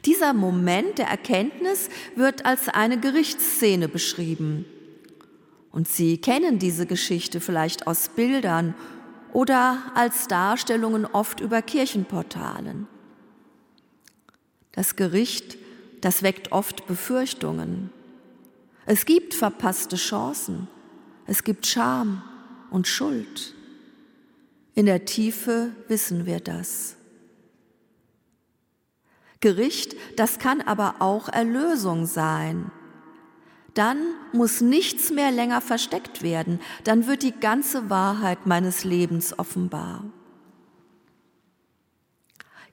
Dieser 0.05 0.33
Moment 0.33 0.97
der 0.97 1.07
Erkenntnis 1.07 1.89
wird 2.15 2.45
als 2.45 2.67
eine 2.69 2.99
Gerichtsszene 2.99 3.87
beschrieben. 3.87 4.65
Und 5.71 5.87
Sie 5.87 6.17
kennen 6.17 6.59
diese 6.59 6.85
Geschichte 6.85 7.39
vielleicht 7.41 7.87
aus 7.87 8.09
Bildern 8.09 8.75
oder 9.31 9.81
als 9.95 10.27
Darstellungen 10.27 11.05
oft 11.05 11.39
über 11.39 11.61
Kirchenportalen. 11.61 12.87
Das 14.71 14.95
Gericht 14.95 15.57
das 16.03 16.21
weckt 16.21 16.51
oft 16.51 16.85
Befürchtungen. 16.85 17.89
Es 18.85 19.05
gibt 19.05 19.33
verpasste 19.33 19.95
Chancen. 19.95 20.67
Es 21.27 21.45
gibt 21.45 21.65
Scham 21.65 22.21
und 22.71 22.87
Schuld. 22.87 23.55
In 24.75 24.85
der 24.85 25.05
Tiefe 25.05 25.71
wissen 25.87 26.25
wir 26.25 26.41
das. 26.41 26.97
Gericht, 29.39 29.95
das 30.17 30.39
kann 30.39 30.59
aber 30.59 30.95
auch 30.99 31.29
Erlösung 31.29 32.05
sein. 32.05 32.69
Dann 33.73 33.97
muss 34.33 34.59
nichts 34.59 35.09
mehr 35.09 35.31
länger 35.31 35.61
versteckt 35.61 36.21
werden, 36.21 36.59
dann 36.83 37.07
wird 37.07 37.23
die 37.23 37.31
ganze 37.31 37.89
Wahrheit 37.89 38.45
meines 38.45 38.83
Lebens 38.83 39.39
offenbar. 39.39 40.03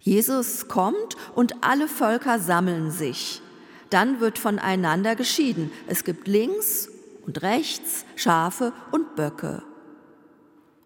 Jesus 0.00 0.68
kommt 0.68 1.16
und 1.34 1.62
alle 1.62 1.86
Völker 1.86 2.38
sammeln 2.38 2.90
sich. 2.90 3.42
Dann 3.90 4.20
wird 4.20 4.38
voneinander 4.38 5.14
geschieden. 5.14 5.70
Es 5.86 6.04
gibt 6.04 6.26
links 6.26 6.88
und 7.26 7.42
rechts 7.42 8.04
Schafe 8.16 8.72
und 8.90 9.14
Böcke. 9.14 9.62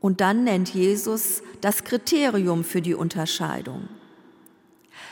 Und 0.00 0.20
dann 0.20 0.44
nennt 0.44 0.74
Jesus 0.74 1.42
das 1.61 1.85
Kriterium 1.85 2.64
für 2.64 2.83
die 2.83 2.94
Unterscheidung. 2.94 3.88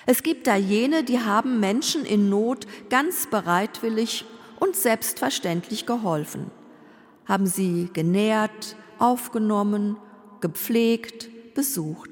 Es 0.04 0.22
gibt 0.22 0.46
da 0.46 0.56
jene, 0.56 1.04
die 1.04 1.20
haben 1.20 1.60
Menschen 1.60 2.04
in 2.04 2.28
Not 2.28 2.66
ganz 2.90 3.26
bereitwillig 3.26 4.24
und 4.58 4.76
selbstverständlich 4.76 5.86
geholfen, 5.86 6.50
haben 7.24 7.46
sie 7.46 7.88
genährt, 7.92 8.76
aufgenommen, 8.98 9.96
gepflegt, 10.40 11.54
besucht. 11.54 12.11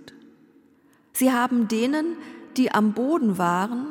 Sie 1.12 1.33
haben 1.33 1.68
denen, 1.68 2.16
die 2.57 2.73
am 2.73 2.92
Boden 2.92 3.38
waren, 3.38 3.87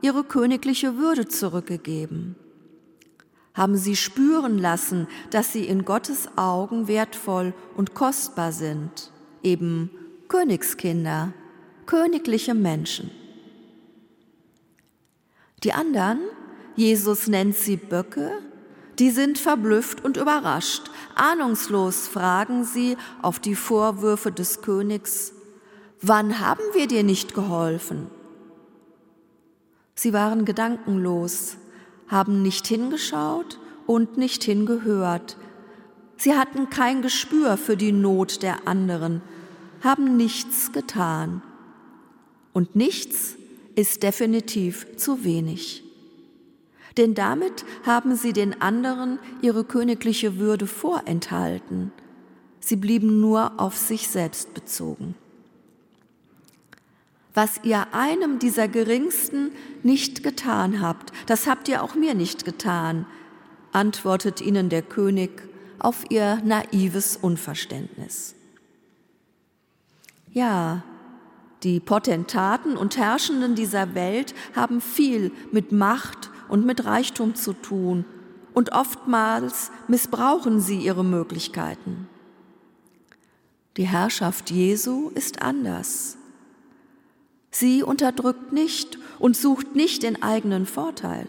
ihre 0.00 0.24
königliche 0.24 0.96
Würde 0.96 1.28
zurückgegeben, 1.28 2.36
haben 3.54 3.76
sie 3.76 3.96
spüren 3.96 4.58
lassen, 4.58 5.08
dass 5.30 5.52
sie 5.52 5.64
in 5.64 5.84
Gottes 5.84 6.28
Augen 6.36 6.88
wertvoll 6.88 7.54
und 7.76 7.94
kostbar 7.94 8.52
sind, 8.52 9.10
eben 9.42 9.90
Königskinder, 10.28 11.32
königliche 11.86 12.54
Menschen. 12.54 13.10
Die 15.64 15.72
anderen, 15.72 16.20
Jesus 16.76 17.26
nennt 17.26 17.56
sie 17.56 17.76
Böcke, 17.76 18.30
die 18.98 19.10
sind 19.10 19.38
verblüfft 19.38 20.04
und 20.04 20.16
überrascht. 20.16 20.90
Ahnungslos 21.14 22.06
fragen 22.08 22.64
sie 22.64 22.96
auf 23.22 23.40
die 23.40 23.54
Vorwürfe 23.54 24.30
des 24.30 24.60
Königs, 24.62 25.32
wann 26.00 26.40
haben 26.40 26.62
wir 26.74 26.86
dir 26.86 27.02
nicht 27.02 27.34
geholfen? 27.34 28.08
Sie 29.94 30.12
waren 30.12 30.44
gedankenlos, 30.44 31.56
haben 32.06 32.42
nicht 32.42 32.66
hingeschaut 32.66 33.58
und 33.86 34.16
nicht 34.16 34.44
hingehört. 34.44 35.36
Sie 36.16 36.34
hatten 36.34 36.70
kein 36.70 37.02
Gespür 37.02 37.56
für 37.56 37.76
die 37.76 37.92
Not 37.92 38.42
der 38.42 38.68
anderen, 38.68 39.22
haben 39.82 40.16
nichts 40.16 40.72
getan. 40.72 41.42
Und 42.52 42.76
nichts 42.76 43.36
ist 43.74 44.02
definitiv 44.02 44.96
zu 44.96 45.24
wenig. 45.24 45.84
Denn 46.96 47.14
damit 47.14 47.64
haben 47.84 48.16
sie 48.16 48.32
den 48.32 48.60
anderen 48.60 49.20
ihre 49.40 49.62
königliche 49.62 50.38
Würde 50.38 50.66
vorenthalten. 50.66 51.92
Sie 52.58 52.74
blieben 52.74 53.20
nur 53.20 53.52
auf 53.60 53.76
sich 53.76 54.08
selbst 54.08 54.52
bezogen. 54.54 55.14
Was 57.40 57.60
ihr 57.62 57.94
einem 57.94 58.40
dieser 58.40 58.66
Geringsten 58.66 59.52
nicht 59.84 60.24
getan 60.24 60.80
habt, 60.80 61.12
das 61.26 61.46
habt 61.46 61.68
ihr 61.68 61.84
auch 61.84 61.94
mir 61.94 62.14
nicht 62.14 62.44
getan, 62.44 63.06
antwortet 63.70 64.40
ihnen 64.40 64.68
der 64.70 64.82
König 64.82 65.48
auf 65.78 66.10
ihr 66.10 66.42
naives 66.44 67.16
Unverständnis. 67.16 68.34
Ja, 70.32 70.82
die 71.62 71.78
Potentaten 71.78 72.76
und 72.76 72.96
Herrschenden 72.96 73.54
dieser 73.54 73.94
Welt 73.94 74.34
haben 74.56 74.80
viel 74.80 75.30
mit 75.52 75.70
Macht 75.70 76.32
und 76.48 76.66
mit 76.66 76.86
Reichtum 76.86 77.36
zu 77.36 77.52
tun 77.52 78.04
und 78.52 78.72
oftmals 78.72 79.70
missbrauchen 79.86 80.58
sie 80.60 80.78
ihre 80.78 81.04
Möglichkeiten. 81.04 82.08
Die 83.76 83.86
Herrschaft 83.86 84.50
Jesu 84.50 85.12
ist 85.14 85.40
anders. 85.40 86.17
Sie 87.50 87.82
unterdrückt 87.82 88.52
nicht 88.52 88.98
und 89.18 89.36
sucht 89.36 89.74
nicht 89.74 90.02
den 90.02 90.22
eigenen 90.22 90.66
Vorteil. 90.66 91.26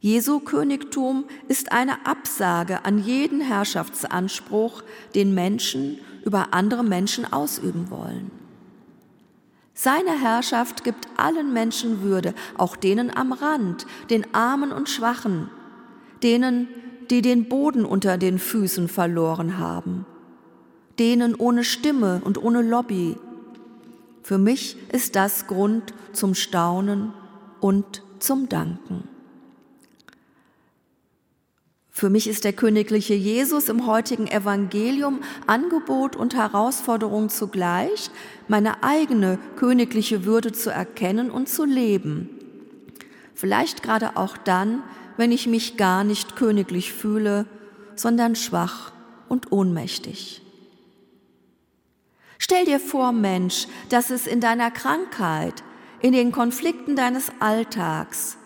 Jesu 0.00 0.40
Königtum 0.40 1.24
ist 1.48 1.72
eine 1.72 2.06
Absage 2.06 2.84
an 2.84 2.98
jeden 2.98 3.42
Herrschaftsanspruch, 3.42 4.82
den 5.14 5.34
Menschen 5.34 5.98
über 6.24 6.48
andere 6.52 6.82
Menschen 6.82 7.30
ausüben 7.30 7.90
wollen. 7.90 8.30
Seine 9.74 10.18
Herrschaft 10.18 10.84
gibt 10.84 11.08
allen 11.16 11.52
Menschen 11.52 12.02
Würde, 12.02 12.34
auch 12.56 12.76
denen 12.76 13.14
am 13.14 13.32
Rand, 13.32 13.86
den 14.10 14.34
Armen 14.34 14.72
und 14.72 14.88
Schwachen, 14.88 15.48
denen, 16.22 16.68
die 17.10 17.22
den 17.22 17.48
Boden 17.48 17.84
unter 17.84 18.18
den 18.18 18.38
Füßen 18.38 18.88
verloren 18.88 19.58
haben, 19.58 20.06
denen 20.98 21.34
ohne 21.34 21.64
Stimme 21.64 22.20
und 22.24 22.42
ohne 22.42 22.62
Lobby. 22.62 23.16
Für 24.22 24.38
mich 24.38 24.76
ist 24.92 25.16
das 25.16 25.46
Grund 25.46 25.94
zum 26.12 26.34
Staunen 26.34 27.12
und 27.60 28.02
zum 28.18 28.48
Danken. 28.48 29.04
Für 32.00 32.08
mich 32.08 32.28
ist 32.28 32.44
der 32.44 32.54
königliche 32.54 33.12
Jesus 33.12 33.68
im 33.68 33.86
heutigen 33.86 34.26
Evangelium 34.26 35.20
Angebot 35.46 36.16
und 36.16 36.34
Herausforderung 36.34 37.28
zugleich, 37.28 38.10
meine 38.48 38.82
eigene 38.82 39.38
königliche 39.56 40.24
Würde 40.24 40.52
zu 40.52 40.70
erkennen 40.70 41.30
und 41.30 41.50
zu 41.50 41.64
leben. 41.64 42.30
Vielleicht 43.34 43.82
gerade 43.82 44.16
auch 44.16 44.38
dann, 44.38 44.82
wenn 45.18 45.30
ich 45.30 45.46
mich 45.46 45.76
gar 45.76 46.04
nicht 46.04 46.36
königlich 46.36 46.92
fühle, 46.92 47.44
sondern 47.96 48.34
schwach 48.34 48.92
und 49.28 49.52
ohnmächtig. 49.52 50.40
Stell 52.42 52.64
dir 52.64 52.80
vor, 52.80 53.12
Mensch, 53.12 53.68
dass 53.90 54.08
es 54.08 54.26
in 54.26 54.40
deiner 54.40 54.70
Krankheit, 54.70 55.62
in 56.00 56.12
den 56.12 56.32
Konflikten 56.32 56.96
deines 56.96 57.30
Alltags, 57.38 58.38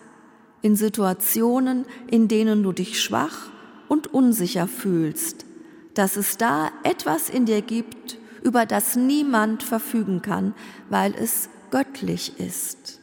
in 0.61 0.75
Situationen, 0.75 1.85
in 2.11 2.27
denen 2.27 2.61
du 2.61 2.73
dich 2.73 3.01
schwach 3.01 3.51
und 3.87 4.13
unsicher 4.13 4.67
fühlst, 4.67 5.45
dass 5.93 6.17
es 6.17 6.35
da 6.35 6.71
etwas 6.83 7.29
in 7.29 7.45
dir 7.45 7.61
gibt, 7.61 8.17
über 8.43 8.65
das 8.65 8.97
niemand 8.97 9.63
verfügen 9.63 10.21
kann, 10.21 10.53
weil 10.89 11.15
es 11.15 11.49
göttlich 11.71 12.37
ist. 12.37 12.99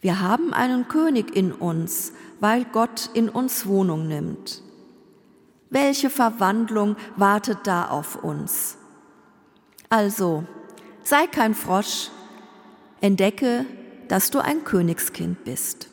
Wir 0.00 0.20
haben 0.20 0.54
einen 0.54 0.86
König 0.86 1.34
in 1.34 1.50
uns, 1.50 2.12
weil 2.38 2.64
Gott 2.66 3.10
in 3.14 3.28
uns 3.28 3.66
Wohnung 3.66 4.06
nimmt. 4.06 4.62
Welche 5.70 6.08
Verwandlung 6.08 6.94
wartet 7.16 7.58
da 7.64 7.88
auf 7.88 8.22
uns? 8.22 8.78
Also, 9.88 10.44
sei 11.02 11.26
kein 11.26 11.54
Frosch, 11.54 12.10
entdecke, 13.00 13.66
dass 14.08 14.30
du 14.30 14.38
ein 14.40 14.64
Königskind 14.64 15.44
bist. 15.44 15.88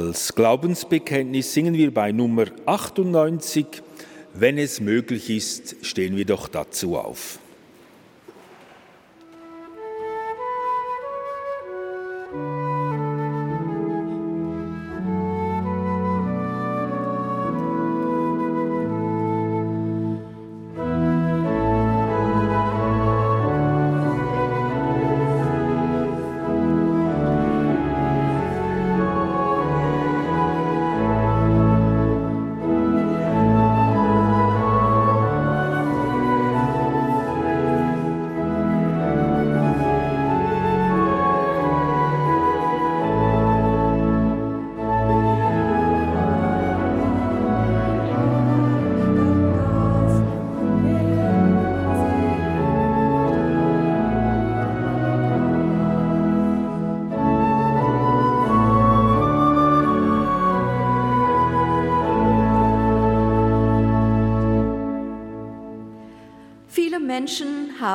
Als 0.00 0.34
Glaubensbekenntnis 0.34 1.52
singen 1.52 1.74
wir 1.74 1.92
bei 1.92 2.10
Nummer 2.10 2.46
98, 2.64 3.66
wenn 4.32 4.56
es 4.56 4.80
möglich 4.80 5.28
ist, 5.28 5.76
stehen 5.82 6.16
wir 6.16 6.24
doch 6.24 6.48
dazu 6.48 6.96
auf. 6.96 7.38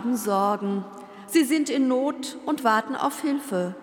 Haben 0.06 0.18
Sorgen. 0.18 0.86
Sie 1.28 1.44
sind 1.44 1.70
in 1.70 1.88
Not 1.88 2.38
und 2.46 2.64
warten 2.64 2.96
auf 2.96 3.22
Hilfe. 3.22 3.74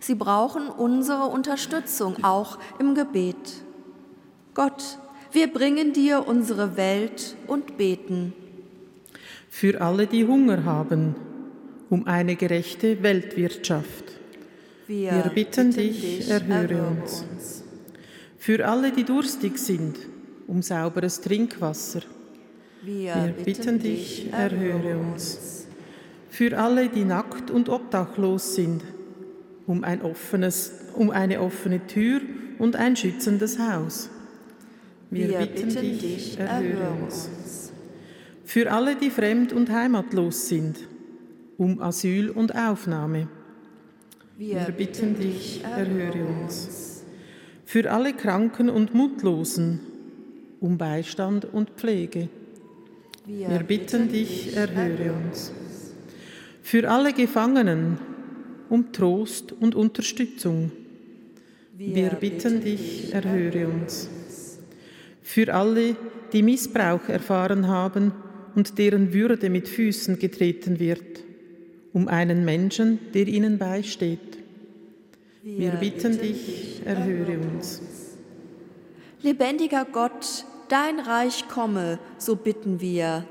Sie 0.00 0.14
brauchen 0.14 0.68
unsere 0.68 1.24
Unterstützung, 1.24 2.24
auch 2.24 2.58
im 2.78 2.94
Gebet. 2.94 3.62
Gott, 4.54 4.98
wir 5.32 5.52
bringen 5.52 5.92
dir 5.92 6.26
unsere 6.26 6.78
Welt 6.78 7.36
und 7.46 7.76
beten. 7.76 8.32
Für 9.50 9.82
alle, 9.82 10.06
die 10.06 10.26
Hunger 10.26 10.64
haben, 10.64 11.14
um 11.90 12.06
eine 12.06 12.36
gerechte 12.36 13.02
Weltwirtschaft. 13.02 14.04
Wir, 14.86 15.12
Wir 15.12 15.30
bitten 15.34 15.72
dich, 15.72 16.30
erhöre 16.30 16.86
uns. 16.86 17.62
Für 18.38 18.66
alle, 18.66 18.92
die 18.92 19.04
durstig 19.04 19.58
sind, 19.58 19.98
um 20.46 20.62
sauberes 20.62 21.20
Trinkwasser. 21.20 22.00
Wir, 22.82 23.14
Wir 23.14 23.44
bitten 23.44 23.78
dich, 23.80 24.32
erhöre 24.32 24.98
uns. 24.98 25.66
Für 26.30 26.58
alle, 26.58 26.88
die 26.88 27.04
nackt 27.04 27.50
und 27.50 27.68
obdachlos 27.68 28.54
sind, 28.54 28.82
um, 29.66 29.82
ein 29.82 30.02
offenes, 30.02 30.72
um 30.94 31.10
eine 31.10 31.40
offene 31.40 31.86
Tür 31.86 32.20
und 32.58 32.76
ein 32.76 32.96
schützendes 32.96 33.58
Haus. 33.58 34.10
Wir, 35.10 35.28
Wir 35.28 35.38
bitten, 35.38 35.68
bitten 35.68 35.98
dich, 35.98 36.38
erhöre 36.38 36.64
erhöre 36.64 37.04
uns. 37.04 37.72
Für 38.44 38.70
alle, 38.70 38.94
die 38.96 39.10
fremd 39.10 39.52
und 39.52 39.70
heimatlos 39.70 40.48
sind, 40.48 40.78
um 41.56 41.82
Asyl 41.82 42.30
und 42.30 42.54
Aufnahme. 42.54 43.28
Wir 44.36 44.60
bitten 44.76 45.18
dich, 45.18 45.64
erhöre 45.64 46.24
uns. 46.24 47.02
Für 47.64 47.90
alle 47.90 48.12
Kranken 48.12 48.70
und 48.70 48.94
Mutlosen, 48.94 49.80
um 50.60 50.78
Beistand 50.78 51.44
und 51.44 51.70
Pflege. 51.70 52.28
Wir 53.30 53.58
bitten 53.58 54.10
dich, 54.10 54.56
erhöre 54.56 55.12
uns. 55.12 55.52
Für 56.62 56.88
alle 56.88 57.12
Gefangenen, 57.12 57.98
um 58.70 58.90
Trost 58.90 59.52
und 59.52 59.74
Unterstützung. 59.74 60.72
Wir 61.76 62.08
bitten 62.08 62.62
dich, 62.62 63.12
erhöre 63.12 63.68
uns. 63.68 64.08
Für 65.20 65.52
alle, 65.52 65.94
die 66.32 66.42
Missbrauch 66.42 67.06
erfahren 67.10 67.68
haben 67.68 68.12
und 68.54 68.78
deren 68.78 69.12
Würde 69.12 69.50
mit 69.50 69.68
Füßen 69.68 70.18
getreten 70.18 70.80
wird, 70.80 71.22
um 71.92 72.08
einen 72.08 72.46
Menschen, 72.46 72.98
der 73.12 73.28
ihnen 73.28 73.58
beisteht. 73.58 74.38
Wir 75.42 75.72
bitten 75.72 76.18
dich, 76.18 76.80
erhöre 76.86 77.38
uns. 77.40 77.82
Lebendiger 79.20 79.84
Gott, 79.84 80.46
dein 80.68 81.00
Reich 81.00 81.48
komme, 81.48 81.98
so 82.18 82.36
bitten 82.36 82.80
wir. 82.80 83.24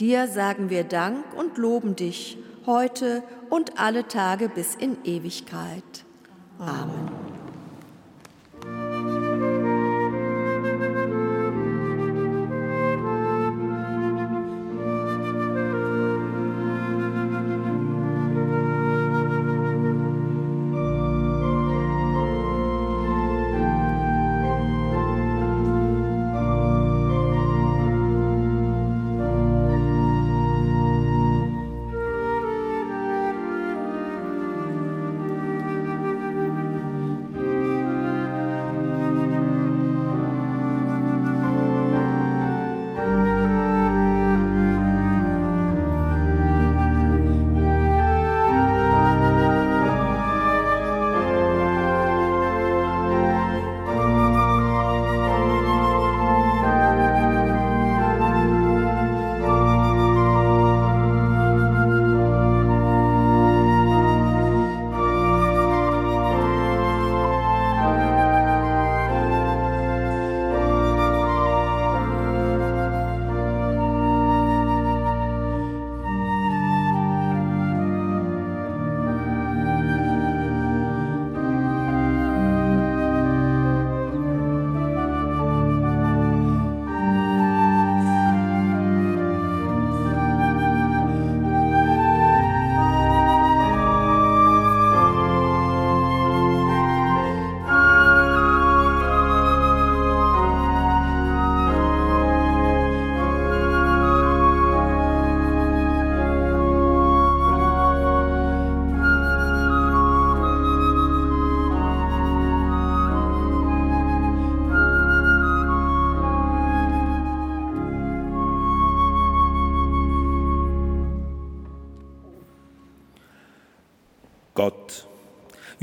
Dir 0.00 0.26
sagen 0.26 0.70
wir 0.70 0.84
Dank 0.84 1.24
und 1.36 1.56
loben 1.56 1.96
dich 1.96 2.38
heute 2.66 3.22
und 3.50 3.78
alle 3.78 4.08
Tage 4.08 4.48
bis 4.48 4.74
in 4.74 4.96
Ewigkeit. 5.04 6.04
Amen. 6.58 7.33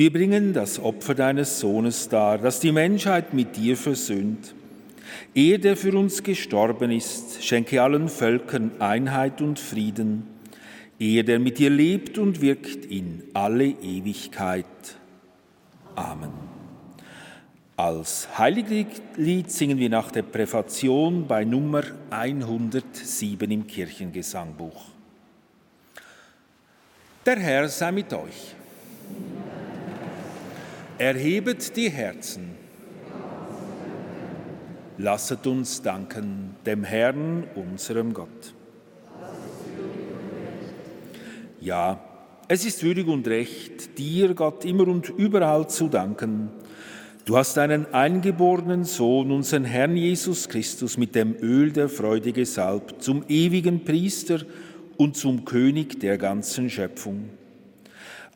Wir 0.01 0.11
bringen 0.11 0.51
das 0.51 0.79
Opfer 0.79 1.13
deines 1.13 1.59
Sohnes 1.59 2.09
dar, 2.09 2.39
das 2.39 2.59
die 2.59 2.71
Menschheit 2.71 3.35
mit 3.35 3.55
dir 3.55 3.77
versöhnt. 3.77 4.55
Er, 5.35 5.59
der 5.59 5.77
für 5.77 5.95
uns 5.95 6.23
gestorben 6.23 6.89
ist, 6.89 7.43
schenke 7.43 7.83
allen 7.83 8.09
Völkern 8.09 8.71
Einheit 8.79 9.41
und 9.41 9.59
Frieden. 9.59 10.25
Er, 10.97 11.21
der 11.21 11.37
mit 11.37 11.59
dir 11.59 11.69
lebt 11.69 12.17
und 12.17 12.41
wirkt 12.41 12.83
in 12.85 13.25
alle 13.35 13.65
Ewigkeit. 13.65 14.65
Amen. 15.93 16.31
Als 17.77 18.39
Heiliglied 18.39 19.51
singen 19.51 19.77
wir 19.77 19.89
nach 19.91 20.09
der 20.09 20.23
Präfation 20.23 21.27
bei 21.27 21.45
Nummer 21.45 21.83
107 22.09 23.51
im 23.51 23.67
Kirchengesangbuch. 23.67 24.83
Der 27.23 27.37
Herr 27.37 27.69
sei 27.69 27.91
mit 27.91 28.11
euch. 28.13 28.55
Erhebet 31.01 31.75
die 31.77 31.89
Herzen. 31.89 32.51
Lasset 34.99 35.47
uns 35.47 35.81
danken 35.81 36.55
dem 36.63 36.83
Herrn, 36.83 37.45
unserem 37.55 38.13
Gott. 38.13 38.53
Ja, 41.59 41.99
es 42.47 42.65
ist 42.65 42.83
würdig 42.83 43.07
und 43.07 43.27
recht, 43.27 43.97
dir, 43.97 44.35
Gott, 44.35 44.63
immer 44.63 44.87
und 44.87 45.09
überall 45.09 45.67
zu 45.67 45.87
danken. 45.87 46.51
Du 47.25 47.35
hast 47.35 47.57
deinen 47.57 47.91
eingeborenen 47.95 48.83
Sohn, 48.83 49.31
unseren 49.31 49.65
Herrn 49.65 49.97
Jesus 49.97 50.49
Christus, 50.49 50.99
mit 50.99 51.15
dem 51.15 51.35
Öl 51.41 51.71
der 51.71 51.89
Freude 51.89 52.31
gesalbt, 52.31 53.01
zum 53.01 53.23
ewigen 53.27 53.83
Priester 53.85 54.41
und 54.97 55.17
zum 55.17 55.45
König 55.45 55.99
der 55.99 56.19
ganzen 56.19 56.69
Schöpfung. 56.69 57.40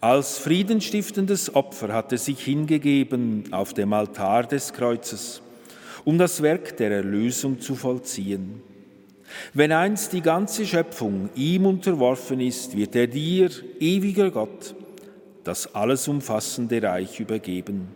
Als 0.05 0.37
friedenstiftendes 0.37 1.55
Opfer 1.55 1.91
hat 1.91 2.11
er 2.11 2.19
sich 2.19 2.39
hingegeben 2.43 3.45
auf 3.49 3.73
dem 3.73 3.91
Altar 3.91 4.43
des 4.43 4.71
Kreuzes, 4.71 5.41
um 6.03 6.19
das 6.19 6.43
Werk 6.43 6.77
der 6.77 6.91
Erlösung 6.91 7.59
zu 7.59 7.73
vollziehen. 7.73 8.61
Wenn 9.55 9.71
einst 9.71 10.13
die 10.13 10.21
ganze 10.21 10.63
Schöpfung 10.67 11.31
ihm 11.33 11.65
unterworfen 11.65 12.39
ist, 12.39 12.77
wird 12.77 12.95
er 12.95 13.07
dir, 13.07 13.49
ewiger 13.79 14.29
Gott, 14.29 14.75
das 15.43 15.73
alles 15.73 16.07
umfassende 16.07 16.83
Reich 16.83 17.19
übergeben. 17.19 17.87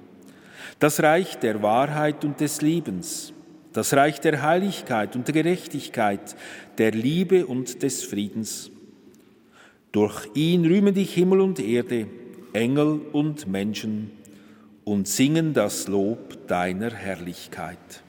Das 0.79 1.03
Reich 1.03 1.37
der 1.37 1.61
Wahrheit 1.61 2.25
und 2.25 2.39
des 2.39 2.63
Lebens, 2.63 3.33
das 3.71 3.93
Reich 3.93 4.19
der 4.19 4.41
Heiligkeit 4.41 5.15
und 5.15 5.27
der 5.27 5.35
Gerechtigkeit, 5.35 6.35
der 6.79 6.89
Liebe 6.89 7.45
und 7.45 7.83
des 7.83 8.03
Friedens. 8.03 8.71
Durch 9.91 10.27
ihn 10.35 10.65
rühmen 10.65 10.93
dich 10.93 11.13
Himmel 11.13 11.41
und 11.41 11.59
Erde, 11.59 12.07
Engel 12.53 13.01
und 13.11 13.47
Menschen 13.47 14.11
und 14.83 15.07
singen 15.07 15.53
das 15.53 15.87
Lob 15.87 16.47
deiner 16.47 16.91
Herrlichkeit. 16.91 18.03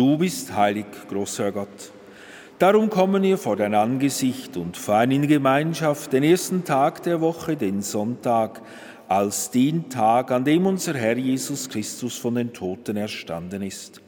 Du 0.00 0.16
bist 0.16 0.56
heilig, 0.56 0.86
großer 1.10 1.52
Gott. 1.52 1.92
Darum 2.58 2.88
kommen 2.88 3.22
wir 3.22 3.36
vor 3.36 3.56
dein 3.56 3.74
Angesicht 3.74 4.56
und 4.56 4.78
feiern 4.78 5.10
in 5.10 5.28
Gemeinschaft 5.28 6.14
den 6.14 6.22
ersten 6.22 6.64
Tag 6.64 7.02
der 7.02 7.20
Woche, 7.20 7.54
den 7.54 7.82
Sonntag, 7.82 8.62
als 9.08 9.50
den 9.50 9.90
Tag, 9.90 10.30
an 10.30 10.42
dem 10.46 10.64
unser 10.64 10.94
Herr 10.94 11.18
Jesus 11.18 11.68
Christus 11.68 12.16
von 12.16 12.36
den 12.36 12.54
Toten 12.54 12.96
erstanden 12.96 13.60
ist. 13.60 14.00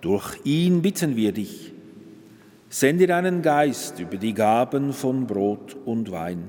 Durch 0.00 0.38
ihn 0.44 0.80
bitten 0.80 1.14
wir 1.14 1.32
dich, 1.32 1.74
sende 2.70 3.06
deinen 3.06 3.42
Geist 3.42 4.00
über 4.00 4.16
die 4.16 4.32
Gaben 4.32 4.94
von 4.94 5.26
Brot 5.26 5.76
und 5.84 6.10
Wein. 6.10 6.48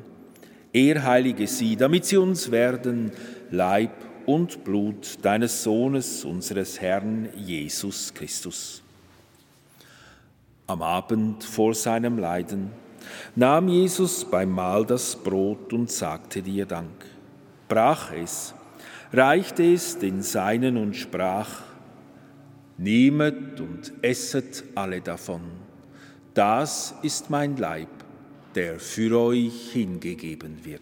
Er 0.71 1.03
heilige 1.03 1.47
sie, 1.47 1.75
damit 1.75 2.05
sie 2.05 2.15
uns 2.15 2.49
werden 2.49 3.11
Leib 3.51 3.91
und 4.25 4.63
Blut 4.63 5.17
deines 5.21 5.63
Sohnes, 5.63 6.25
unseres 6.25 6.79
Herrn 6.79 7.29
Jesus 7.35 8.13
Christus. 8.13 8.81
Am 10.67 10.81
Abend 10.81 11.43
vor 11.43 11.73
seinem 11.73 12.17
Leiden 12.17 12.71
nahm 13.35 13.67
Jesus 13.67 14.25
beim 14.25 14.51
Mahl 14.51 14.85
das 14.85 15.15
Brot 15.15 15.73
und 15.73 15.91
sagte 15.91 16.41
dir 16.41 16.65
Dank, 16.65 17.05
brach 17.67 18.11
es, 18.13 18.53
reichte 19.11 19.63
es 19.63 19.99
den 19.99 20.21
Seinen 20.21 20.77
und 20.77 20.95
sprach, 20.95 21.61
Nehmet 22.77 23.59
und 23.59 23.93
esset 24.01 24.63
alle 24.73 24.99
davon, 24.99 25.41
das 26.33 26.95
ist 27.03 27.29
mein 27.29 27.55
Leib, 27.57 27.89
der 28.55 28.79
für 28.79 29.19
euch 29.19 29.71
hingegeben 29.71 30.65
wird. 30.65 30.81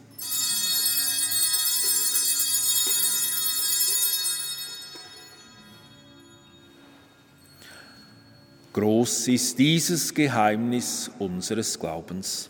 Groß 8.73 9.27
ist 9.27 9.59
dieses 9.59 10.13
Geheimnis 10.13 11.11
unseres 11.19 11.77
Glaubens. 11.77 12.49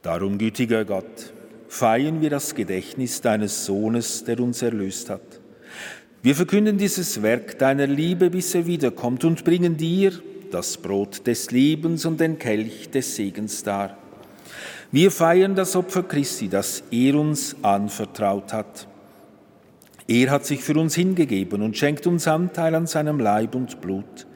Darum, 0.00 0.38
gütiger 0.38 0.86
Gott, 0.86 1.34
feiern 1.68 2.22
wir 2.22 2.30
das 2.30 2.54
Gedächtnis 2.54 3.20
deines 3.20 3.66
Sohnes, 3.66 4.24
der 4.24 4.40
uns 4.40 4.62
erlöst 4.62 5.10
hat. 5.10 5.40
Wir 6.22 6.34
verkünden 6.34 6.78
dieses 6.78 7.20
Werk 7.20 7.58
deiner 7.58 7.86
Liebe, 7.86 8.30
bis 8.30 8.54
er 8.54 8.66
wiederkommt, 8.66 9.24
und 9.24 9.44
bringen 9.44 9.76
dir 9.76 10.12
das 10.50 10.78
Brot 10.78 11.26
des 11.26 11.50
Lebens 11.50 12.06
und 12.06 12.18
den 12.18 12.38
Kelch 12.38 12.88
des 12.88 13.14
Segens 13.14 13.62
dar 13.62 13.99
wir 14.92 15.10
feiern 15.10 15.54
das 15.54 15.76
Opfer 15.76 16.02
Christi, 16.02 16.48
das 16.48 16.82
er 16.90 17.14
uns 17.14 17.56
anvertraut 17.62 18.52
hat. 18.52 18.88
Er 20.08 20.30
hat 20.30 20.44
sich 20.44 20.64
für 20.64 20.76
uns 20.78 20.96
hingegeben 20.96 21.62
und 21.62 21.76
schenkt 21.76 22.06
uns 22.08 22.26
Anteil 22.26 22.74
an 22.74 22.88
seinem 22.88 23.20
Leib 23.20 23.54
und 23.54 23.80
Blut. 23.80 24.26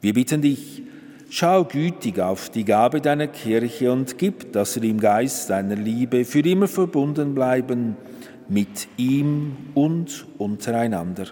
Wir 0.00 0.14
bitten 0.14 0.42
dich, 0.42 0.84
schau 1.28 1.64
gütig 1.64 2.20
auf 2.20 2.50
die 2.50 2.64
Gabe 2.64 3.00
deiner 3.00 3.26
Kirche 3.26 3.90
und 3.90 4.16
gib, 4.16 4.52
dass 4.52 4.80
wir 4.80 4.88
im 4.88 5.00
Geist 5.00 5.50
deiner 5.50 5.74
Liebe 5.74 6.24
für 6.24 6.40
immer 6.40 6.68
verbunden 6.68 7.34
bleiben 7.34 7.96
mit 8.48 8.86
ihm 8.96 9.56
und 9.74 10.26
untereinander. 10.38 11.26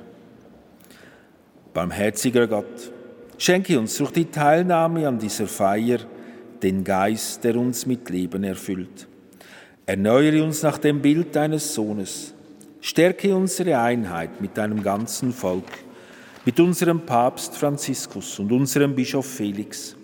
Barmherziger 1.72 2.48
Gott, 2.48 2.90
schenke 3.38 3.78
uns 3.78 3.96
durch 3.98 4.10
die 4.10 4.24
Teilnahme 4.24 5.06
an 5.06 5.18
dieser 5.18 5.46
Feier 5.46 5.98
den 6.62 6.84
Geist, 6.84 7.44
der 7.44 7.56
uns 7.56 7.86
mit 7.86 8.08
Leben 8.10 8.44
erfüllt. 8.44 9.08
Erneuere 9.84 10.42
uns 10.42 10.62
nach 10.62 10.78
dem 10.78 11.00
Bild 11.00 11.34
deines 11.36 11.74
Sohnes. 11.74 12.34
Stärke 12.80 13.34
unsere 13.34 13.78
Einheit 13.78 14.40
mit 14.40 14.56
deinem 14.56 14.82
ganzen 14.82 15.32
Volk, 15.32 15.70
mit 16.44 16.58
unserem 16.60 17.00
Papst 17.00 17.56
Franziskus 17.56 18.38
und 18.38 18.52
unserem 18.52 18.94
Bischof 18.94 19.26
Felix, 19.26 19.96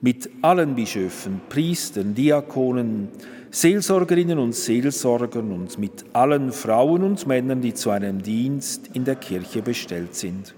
mit 0.00 0.28
allen 0.42 0.74
Bischöfen, 0.74 1.40
Priestern, 1.48 2.14
Diakonen, 2.14 3.08
Seelsorgerinnen 3.50 4.38
und 4.38 4.54
Seelsorgern 4.54 5.52
und 5.52 5.78
mit 5.78 6.04
allen 6.12 6.52
Frauen 6.52 7.02
und 7.02 7.26
Männern, 7.26 7.60
die 7.60 7.74
zu 7.74 7.90
einem 7.90 8.22
Dienst 8.22 8.90
in 8.92 9.04
der 9.04 9.16
Kirche 9.16 9.62
bestellt 9.62 10.14
sind. 10.14 10.54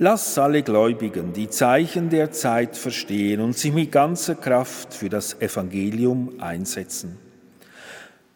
Lass 0.00 0.38
alle 0.38 0.62
Gläubigen 0.62 1.32
die 1.32 1.48
Zeichen 1.48 2.08
der 2.08 2.30
Zeit 2.30 2.76
verstehen 2.76 3.40
und 3.40 3.58
sich 3.58 3.72
mit 3.72 3.90
ganzer 3.90 4.36
Kraft 4.36 4.94
für 4.94 5.08
das 5.08 5.40
Evangelium 5.40 6.34
einsetzen. 6.38 7.18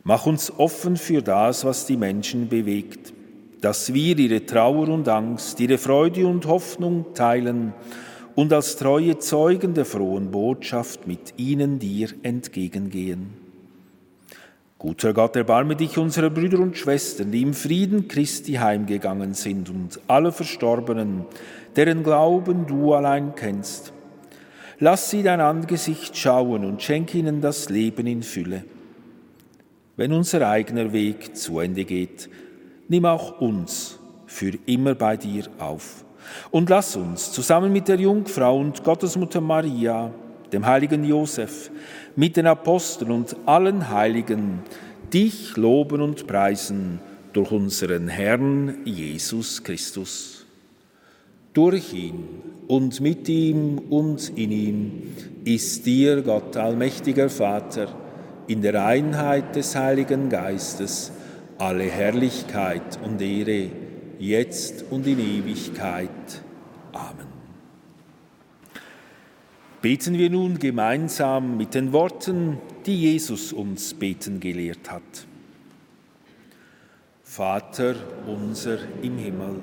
Mach 0.03 0.27
uns 0.27 0.53
offen 0.59 0.97
für 0.97 1.23
das, 1.23 1.65
was 1.65 1.87
die 1.87 1.97
Menschen 1.97 2.49
bewegt, 2.49 3.13
dass 3.61 3.95
wir 3.95 4.19
ihre 4.19 4.45
Trauer 4.45 4.89
und 4.89 5.09
Angst, 5.09 5.61
ihre 5.61 5.79
Freude 5.79 6.27
und 6.27 6.47
Hoffnung 6.47 7.15
teilen 7.15 7.75
und 8.35 8.53
als 8.53 8.75
treue 8.75 9.21
Zeugen 9.21 9.73
der 9.73 9.85
frohen 9.85 10.33
Botschaft 10.33 11.07
mit 11.07 11.35
ihnen 11.37 11.79
dir 11.79 12.09
entgegengehen. 12.25 13.41
Guter 14.83 15.14
Gott, 15.14 15.37
erbarme 15.37 15.76
dich 15.76 15.97
unserer 15.97 16.28
Brüder 16.28 16.59
und 16.59 16.76
Schwestern, 16.76 17.30
die 17.30 17.43
im 17.43 17.55
Frieden 17.55 18.09
Christi 18.09 18.55
heimgegangen 18.55 19.33
sind 19.33 19.70
und 19.70 20.01
alle 20.09 20.33
Verstorbenen, 20.33 21.24
deren 21.76 22.03
Glauben 22.03 22.66
du 22.66 22.93
allein 22.93 23.37
kennst. 23.37 23.93
Lass 24.80 25.09
sie 25.09 25.22
dein 25.22 25.41
Angesicht 25.41 26.16
schauen 26.16 26.64
und 26.64 26.83
schenk 26.83 27.14
ihnen 27.14 27.41
das 27.41 27.68
Leben 27.68 28.09
in 28.09 28.24
Fülle. 28.24 28.64
Wenn 29.97 30.12
unser 30.12 30.49
eigener 30.49 30.93
Weg 30.93 31.37
zu 31.37 31.61
Ende 31.61 31.85
geht, 31.85 32.28
nimm 32.89 33.05
auch 33.05 33.41
uns 33.41 34.01
für 34.26 34.51
immer 34.66 34.97
bei 34.97 35.16
dir 35.16 35.45
auf 35.61 36.05
und 36.51 36.68
lass 36.70 36.97
uns 36.97 37.30
zusammen 37.30 37.72
mit 37.72 37.87
der 37.87 38.01
Jungfrau 38.01 38.59
und 38.59 38.83
Gottesmutter 38.83 39.41
Maria 39.41 40.12
dem 40.53 40.66
heiligen 40.66 41.05
Josef, 41.05 41.70
mit 42.16 42.36
den 42.36 42.46
Aposteln 42.46 43.11
und 43.11 43.36
allen 43.46 43.88
Heiligen, 43.88 44.61
dich 45.12 45.57
loben 45.57 46.00
und 46.00 46.26
preisen 46.26 47.00
durch 47.32 47.50
unseren 47.50 48.09
Herrn 48.09 48.78
Jesus 48.84 49.62
Christus. 49.62 50.46
Durch 51.53 51.92
ihn 51.92 52.24
und 52.66 53.00
mit 53.00 53.28
ihm 53.28 53.78
und 53.90 54.30
in 54.36 54.53
ihm 54.53 55.03
ist 55.44 55.84
dir, 55.84 56.22
Gott 56.22 56.57
allmächtiger 56.57 57.28
Vater, 57.28 57.88
in 58.46 58.62
der 58.62 58.84
Einheit 58.84 59.55
des 59.57 59.76
Heiligen 59.76 60.28
Geistes 60.28 61.12
alle 61.59 61.84
Herrlichkeit 61.84 62.98
und 63.05 63.20
Ehre, 63.20 63.70
jetzt 64.18 64.84
und 64.90 65.07
in 65.07 65.20
Ewigkeit. 65.20 66.09
Amen. 66.92 67.28
Beten 69.83 70.16
wir 70.16 70.30
nun 70.30 70.61
gemeinsam 70.61 71.57
mit 71.57 71.74
den 71.74 71.93
Worten, 71.93 72.59
die 72.87 72.95
Jesus 73.01 73.53
uns 73.53 73.95
beten 73.95 74.39
gelehrt 74.39 74.89
hat. 74.89 75.26
Vater 77.24 77.97
unser 78.28 78.78
im 79.03 79.18
Himmel, 79.18 79.57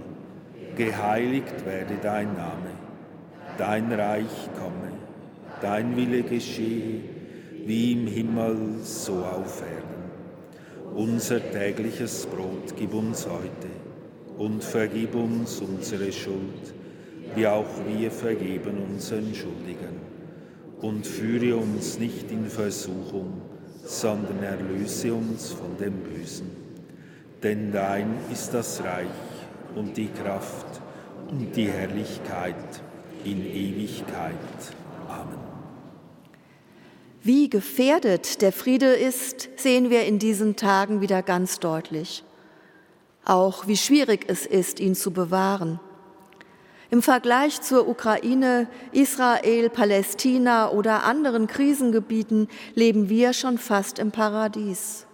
geheiligt 0.76 1.66
werde 1.66 1.96
dein 2.02 2.34
Name, 2.34 2.72
dein 3.58 3.90
Reich 3.94 4.50
komme, 4.56 4.92
dein 5.62 5.96
Wille 5.96 6.24
geschehe, 6.24 7.00
wie 7.66 7.94
im 7.94 8.06
Himmel 8.06 8.80
so 8.84 9.24
auf 9.24 9.62
Erden. 9.62 10.98
Unser 10.98 11.40
tägliches 11.50 12.26
Brot 12.26 12.76
gib 12.78 12.94
uns 12.94 13.26
heute 13.26 13.70
und 14.38 14.66
vergib 14.66 15.16
uns 15.16 15.62
unsere 15.62 16.12
Schuld, 16.12 16.74
wie 17.36 17.48
auch 17.48 17.70
wir 17.88 18.12
vergeben 18.12 18.84
unseren 18.92 19.34
Schuldigen. 19.34 20.09
Und 20.82 21.06
führe 21.06 21.58
uns 21.58 22.00
nicht 22.00 22.32
in 22.32 22.48
Versuchung, 22.48 23.42
sondern 23.84 24.42
erlöse 24.44 25.14
uns 25.14 25.52
von 25.52 25.78
dem 25.78 25.94
Bösen. 26.04 26.52
Denn 27.44 27.72
dein 27.72 28.16
ist 28.32 28.54
das 28.54 28.84
Reich 28.84 29.08
und 29.76 29.98
die 29.98 30.08
Kraft 30.08 30.82
und 31.30 31.56
die 31.56 31.70
Herrlichkeit 31.70 32.56
in 33.24 33.46
Ewigkeit. 33.46 34.34
Amen. 35.08 35.40
Wie 37.22 37.50
gefährdet 37.50 38.42
der 38.42 38.52
Friede 38.52 38.94
ist, 38.94 39.50
sehen 39.58 39.90
wir 39.90 40.06
in 40.06 40.20
diesen 40.20 40.56
Tagen 40.56 41.02
wieder 41.02 41.22
ganz 41.22 41.60
deutlich. 41.60 42.24
Auch 43.26 43.68
wie 43.68 43.78
schwierig 43.78 44.26
es 44.28 44.46
ist, 44.46 44.80
ihn 44.80 44.96
zu 44.96 45.12
bewahren. 45.12 45.80
Im 46.92 47.04
Vergleich 47.04 47.62
zur 47.62 47.88
Ukraine, 47.88 48.68
Israel, 48.92 49.70
Palästina 49.70 50.72
oder 50.72 51.04
anderen 51.04 51.46
Krisengebieten 51.46 52.48
leben 52.74 53.10
wir 53.10 53.34
schon 53.34 53.60
fast 53.60 54.00
im 54.00 54.10
Paradies. 54.10 55.06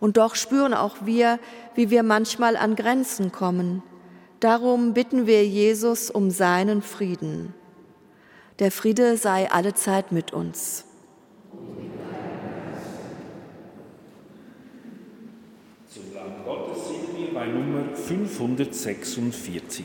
Und 0.00 0.16
doch 0.16 0.34
spüren 0.34 0.74
auch 0.74 0.96
wir, 1.04 1.38
wie 1.76 1.90
wir 1.90 2.02
manchmal 2.02 2.56
an 2.56 2.74
Grenzen 2.74 3.30
kommen. 3.30 3.84
Darum 4.40 4.92
bitten 4.92 5.28
wir 5.28 5.46
Jesus 5.46 6.10
um 6.10 6.32
seinen 6.32 6.82
Frieden. 6.82 7.54
Der 8.58 8.72
Friede 8.72 9.16
sei 9.16 9.48
allezeit 9.52 10.10
mit 10.10 10.32
uns. 10.32 10.84
Zum 15.88 16.12
Lamm 16.12 16.44
Gottes 16.44 16.88
singen 16.88 17.16
wir 17.16 17.32
bei 17.32 17.46
Nummer 17.46 17.94
546. 17.94 19.84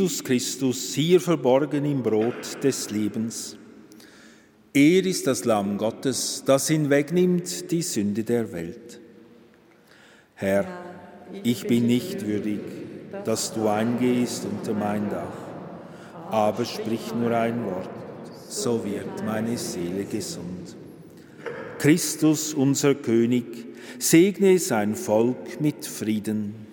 Jesus 0.00 0.24
Christus 0.24 0.94
hier 0.94 1.20
verborgen 1.20 1.84
im 1.84 2.02
Brot 2.02 2.64
des 2.64 2.90
Lebens. 2.90 3.58
Er 4.72 5.04
ist 5.04 5.26
das 5.26 5.44
Lamm 5.44 5.76
Gottes, 5.76 6.42
das 6.46 6.68
hinwegnimmt 6.68 7.70
die 7.70 7.82
Sünde 7.82 8.24
der 8.24 8.50
Welt. 8.50 8.98
Herr, 10.36 10.64
ich 11.42 11.66
bin 11.66 11.86
nicht 11.86 12.26
würdig, 12.26 12.60
dass 13.26 13.52
du 13.52 13.68
eingehst 13.68 14.46
unter 14.46 14.72
mein 14.72 15.10
Dach, 15.10 15.36
aber 16.30 16.64
sprich 16.64 17.14
nur 17.14 17.32
ein 17.32 17.62
Wort, 17.66 17.90
so 18.48 18.82
wird 18.82 19.22
meine 19.26 19.58
Seele 19.58 20.04
gesund. 20.04 20.76
Christus, 21.78 22.54
unser 22.54 22.94
König, 22.94 23.44
segne 23.98 24.58
sein 24.58 24.94
Volk 24.94 25.60
mit 25.60 25.84
Frieden. 25.84 26.69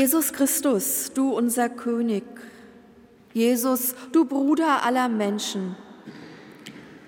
Jesus 0.00 0.32
Christus, 0.32 1.10
du 1.12 1.32
unser 1.32 1.68
König, 1.68 2.22
Jesus, 3.34 3.96
du 4.12 4.26
Bruder 4.26 4.84
aller 4.84 5.08
Menschen, 5.08 5.74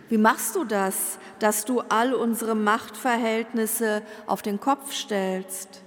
wie 0.08 0.18
machst 0.18 0.56
du 0.56 0.64
das, 0.64 1.20
dass 1.38 1.64
du 1.64 1.82
all 1.82 2.12
unsere 2.12 2.56
Machtverhältnisse 2.56 4.02
auf 4.26 4.42
den 4.42 4.58
Kopf 4.58 4.92
stellst? 4.92 5.82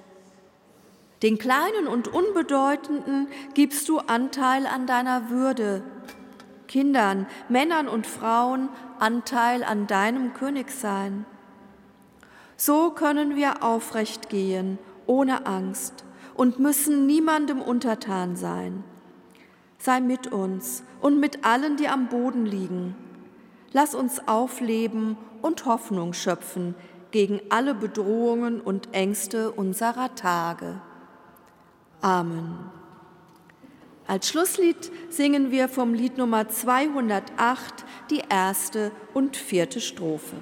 Den 1.24 1.38
Kleinen 1.38 1.88
und 1.90 2.08
Unbedeutenden 2.08 3.28
gibst 3.54 3.90
du 3.90 3.98
Anteil 3.98 4.66
an 4.66 4.88
deiner 4.88 5.30
Würde, 5.30 5.84
Kindern, 6.70 7.28
Männern 7.50 7.90
und 7.90 8.08
Frauen 8.08 8.70
Anteil 9.00 9.66
an 9.66 9.88
deinem 9.88 10.34
Königsein. 10.34 11.26
So 12.56 12.92
können 12.92 13.36
wir 13.36 13.62
aufrecht 13.62 14.30
gehen, 14.30 14.80
ohne 15.06 15.46
Angst, 15.46 16.06
und 16.36 16.60
müssen 16.60 17.06
niemandem 17.06 17.62
untertan 17.62 18.36
sein. 18.36 18.84
Sei 19.78 20.00
mit 20.00 20.32
uns 20.32 20.84
und 21.02 21.20
mit 21.20 21.46
allen, 21.46 21.78
die 21.78 21.88
am 21.88 22.08
Boden 22.08 22.46
liegen. 22.46 22.96
Lass 23.72 23.96
uns 23.96 24.28
aufleben 24.28 25.18
und 25.42 25.66
Hoffnung 25.66 26.14
schöpfen 26.14 26.76
gegen 27.12 27.42
alle 27.50 27.76
Bedrohungen 27.76 28.62
und 28.62 28.94
Ängste 28.94 29.52
unserer 29.52 30.16
Tage. 30.16 30.82
Amen. 32.02 32.72
Als 34.08 34.30
Schlusslied 34.30 34.92
singen 35.10 35.52
wir 35.52 35.70
vom 35.70 35.94
Lied 35.94 36.18
Nummer 36.18 36.50
208 36.50 37.86
die 38.10 38.22
erste 38.30 38.92
und 39.14 39.38
vierte 39.38 39.80
Strophe. 39.80 40.36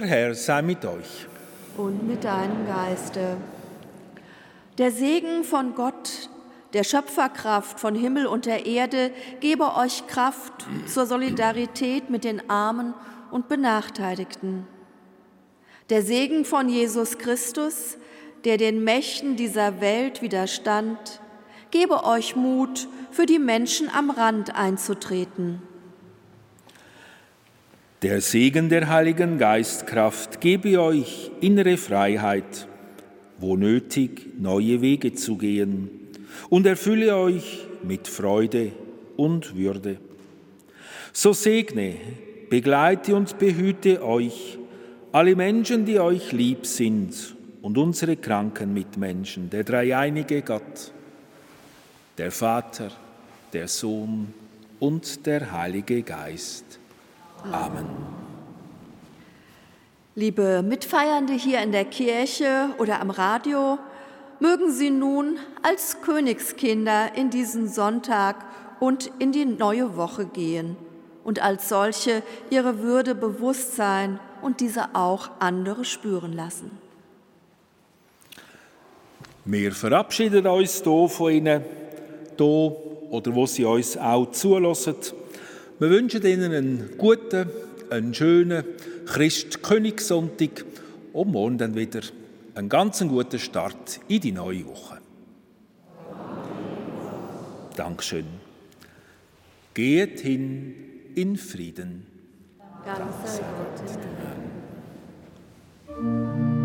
Der 0.00 0.08
Herr 0.08 0.34
sei 0.34 0.62
mit 0.62 0.82
euch. 0.86 1.26
Und 1.76 2.08
mit 2.08 2.24
deinem 2.24 2.66
Geiste. 2.66 3.36
Der 4.78 4.92
Segen 4.92 5.44
von 5.44 5.74
Gott, 5.74 6.30
der 6.72 6.84
Schöpferkraft 6.84 7.78
von 7.78 7.94
Himmel 7.94 8.26
und 8.26 8.46
der 8.46 8.64
Erde, 8.64 9.10
gebe 9.40 9.76
euch 9.76 10.06
Kraft 10.06 10.66
zur 10.86 11.04
Solidarität 11.04 12.08
mit 12.08 12.24
den 12.24 12.48
Armen 12.48 12.94
und 13.30 13.50
Benachteiligten. 13.50 14.66
Der 15.90 16.00
Segen 16.00 16.46
von 16.46 16.70
Jesus 16.70 17.18
Christus, 17.18 17.98
der 18.46 18.56
den 18.56 18.82
Mächten 18.82 19.36
dieser 19.36 19.82
Welt 19.82 20.22
widerstand, 20.22 21.20
gebe 21.70 22.04
euch 22.04 22.36
Mut, 22.36 22.88
für 23.10 23.26
die 23.26 23.38
Menschen 23.38 23.90
am 23.90 24.08
Rand 24.08 24.54
einzutreten. 24.54 25.60
Der 28.02 28.22
Segen 28.22 28.70
der 28.70 28.88
Heiligen 28.88 29.36
Geistkraft 29.36 30.40
gebe 30.40 30.80
euch 30.80 31.30
innere 31.42 31.76
Freiheit, 31.76 32.66
wo 33.36 33.56
nötig 33.56 34.38
neue 34.38 34.80
Wege 34.80 35.12
zu 35.12 35.36
gehen, 35.36 35.90
und 36.48 36.64
erfülle 36.64 37.14
euch 37.14 37.66
mit 37.82 38.08
Freude 38.08 38.72
und 39.18 39.54
Würde. 39.54 39.98
So 41.12 41.34
segne, 41.34 41.96
begleite 42.48 43.14
und 43.14 43.38
behüte 43.38 44.02
euch 44.02 44.56
alle 45.12 45.36
Menschen, 45.36 45.84
die 45.84 46.00
euch 46.00 46.32
lieb 46.32 46.64
sind, 46.64 47.36
und 47.60 47.76
unsere 47.76 48.16
kranken 48.16 48.72
Mitmenschen, 48.72 49.50
der 49.50 49.62
dreieinige 49.62 50.40
Gott, 50.40 50.92
der 52.16 52.30
Vater, 52.30 52.92
der 53.52 53.68
Sohn 53.68 54.32
und 54.78 55.26
der 55.26 55.52
Heilige 55.52 56.00
Geist. 56.00 56.79
Amen. 57.44 57.86
Liebe 60.14 60.62
Mitfeiernde 60.62 61.32
hier 61.32 61.62
in 61.62 61.72
der 61.72 61.84
Kirche 61.84 62.70
oder 62.78 63.00
am 63.00 63.10
Radio, 63.10 63.78
mögen 64.40 64.70
Sie 64.72 64.90
nun 64.90 65.38
als 65.62 66.02
Königskinder 66.02 67.14
in 67.14 67.30
diesen 67.30 67.68
Sonntag 67.68 68.44
und 68.80 69.10
in 69.18 69.32
die 69.32 69.44
neue 69.44 69.96
Woche 69.96 70.26
gehen 70.26 70.76
und 71.24 71.42
als 71.42 71.68
solche 71.68 72.22
ihre 72.50 72.80
Würde 72.80 73.14
bewusst 73.14 73.76
sein 73.76 74.18
und 74.42 74.60
diese 74.60 74.94
auch 74.94 75.30
andere 75.38 75.84
spüren 75.84 76.32
lassen. 76.32 76.70
Wir 79.44 79.72
verabschieden 79.72 80.46
uns 80.46 80.82
hier 80.82 81.08
von 81.08 81.32
Ihnen, 81.32 81.64
hier 82.36 82.46
oder 83.10 83.34
wo 83.34 83.46
Sie 83.46 83.64
uns 83.64 83.96
auch 83.96 84.30
zulassen. 84.30 85.19
Wir 85.80 85.88
wünschen 85.88 86.22
Ihnen 86.26 86.52
einen 86.52 86.90
guten, 86.98 87.48
einen 87.88 88.12
schönen 88.12 88.64
Christkönigssonntag 89.06 90.66
und 91.14 91.32
morgen 91.32 91.56
dann 91.56 91.74
wieder 91.74 92.00
einen 92.54 92.68
ganz 92.68 93.00
guten 93.00 93.38
Start 93.38 93.98
in 94.06 94.20
die 94.20 94.32
neue 94.32 94.66
Woche. 94.66 94.98
Dankeschön. 97.76 98.26
Geht 99.72 100.20
hin 100.20 100.74
in 101.14 101.38
Frieden. 101.38 102.04
Ganz 102.84 103.38
sei 103.38 103.42
Gott. 105.96 106.59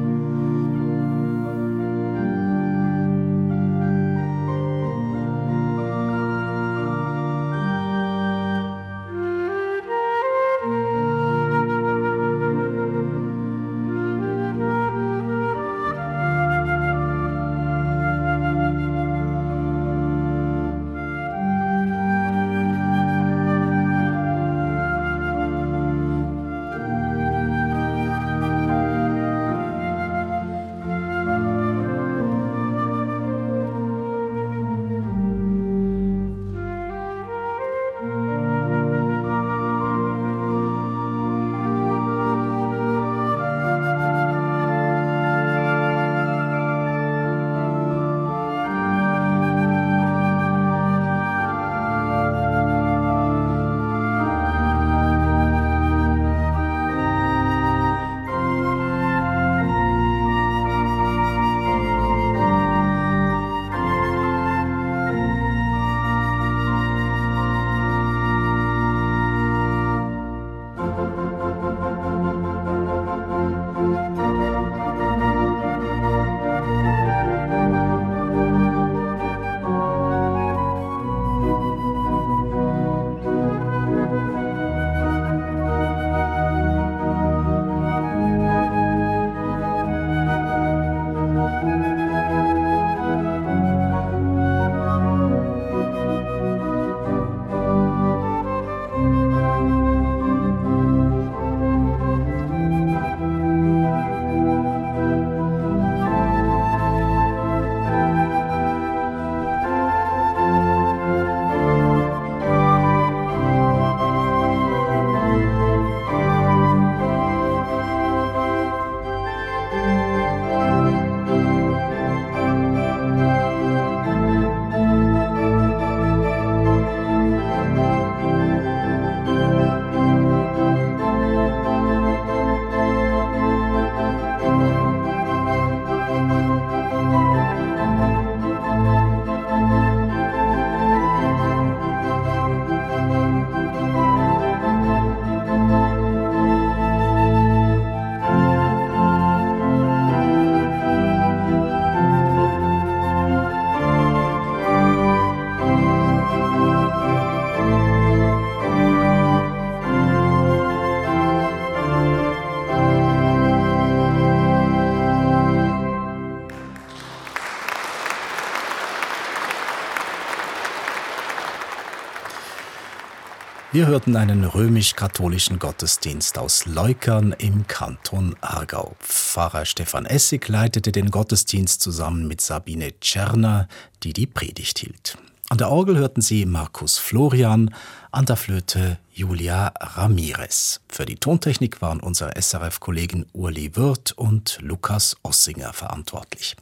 Wir 173.75 173.87
hörten 173.87 174.15
einen 174.15 174.45
römisch-katholischen 174.45 175.59
Gottesdienst 175.59 176.37
aus 176.37 176.65
Leukern 176.65 177.35
im 177.37 177.67
Kanton 177.67 178.33
Aargau. 178.39 178.95
Pfarrer 179.01 179.65
Stefan 179.65 180.05
Essig 180.05 180.47
leitete 180.47 180.93
den 180.93 181.11
Gottesdienst 181.11 181.81
zusammen 181.81 182.25
mit 182.25 182.39
Sabine 182.39 182.97
Tscherner, 183.01 183.67
die 184.01 184.13
die 184.13 184.27
Predigt 184.27 184.79
hielt. 184.79 185.17
An 185.49 185.57
der 185.57 185.71
Orgel 185.71 185.97
hörten 185.97 186.21
Sie 186.21 186.45
Markus 186.45 186.97
Florian, 186.97 187.75
an 188.13 188.25
der 188.25 188.37
Flöte 188.37 188.97
Julia 189.11 189.73
Ramirez. 189.77 190.79
Für 190.87 191.05
die 191.05 191.17
Tontechnik 191.17 191.81
waren 191.81 191.99
unsere 191.99 192.41
SRF-Kollegen 192.41 193.25
Urli 193.33 193.75
Wirth 193.75 194.13
und 194.13 194.57
Lukas 194.61 195.17
Ossinger 195.21 195.73
verantwortlich. 195.73 196.55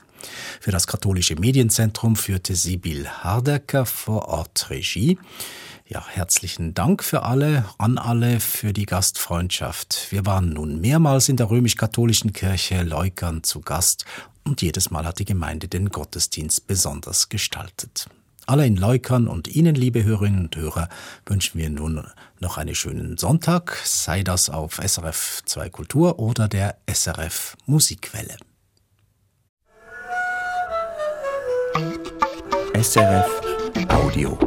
Für 0.60 0.72
das 0.72 0.88
katholische 0.88 1.36
Medienzentrum 1.36 2.16
führte 2.16 2.56
Sibyl 2.56 3.08
Hardecker 3.08 3.86
vor 3.86 4.30
Ort 4.30 4.72
Regie. 4.72 5.20
Ja, 5.86 6.06
herzlichen 6.08 6.74
Dank 6.74 7.04
für 7.04 7.24
alle, 7.24 7.66
an 7.78 7.98
alle 7.98 8.40
für 8.40 8.72
die 8.72 8.86
Gastfreundschaft. 8.86 10.08
Wir 10.12 10.26
waren 10.26 10.54
nun 10.54 10.80
mehrmals 10.80 11.28
in 11.28 11.36
der 11.36 11.50
römisch-katholischen 11.50 12.32
Kirche 12.32 12.84
Leukern 12.84 13.44
zu 13.44 13.60
Gast 13.60 14.06
und 14.46 14.62
jedes 14.62 14.92
Mal 14.92 15.06
hat 15.06 15.20
die 15.20 15.26
Gemeinde 15.26 15.68
den 15.68 15.90
Gottesdienst 15.90 16.68
besonders 16.68 17.28
gestaltet. 17.28 18.08
Alle 18.46 18.66
in 18.66 18.78
Leukern 18.78 19.28
und 19.28 19.48
Ihnen, 19.50 19.76
liebe 19.76 20.04
Hörerinnen 20.04 20.46
und 20.46 20.56
Hörer, 20.56 20.88
wünschen 21.26 21.60
wir 21.60 21.70
nun 21.70 22.06
noch 22.40 22.58
einen 22.58 22.76
schönen 22.76 23.18
Sonntag, 23.18 23.78
sei 23.84 24.24
das 24.24 24.50
auf 24.50 24.80
SRF 24.86 25.42
2 25.46 25.70
Kultur 25.70 26.20
oder 26.20 26.48
der 26.48 26.78
SRF 26.90 27.58
Musikwelle. 27.66 28.38
SRF 32.74 33.42
Audio. 33.90 34.38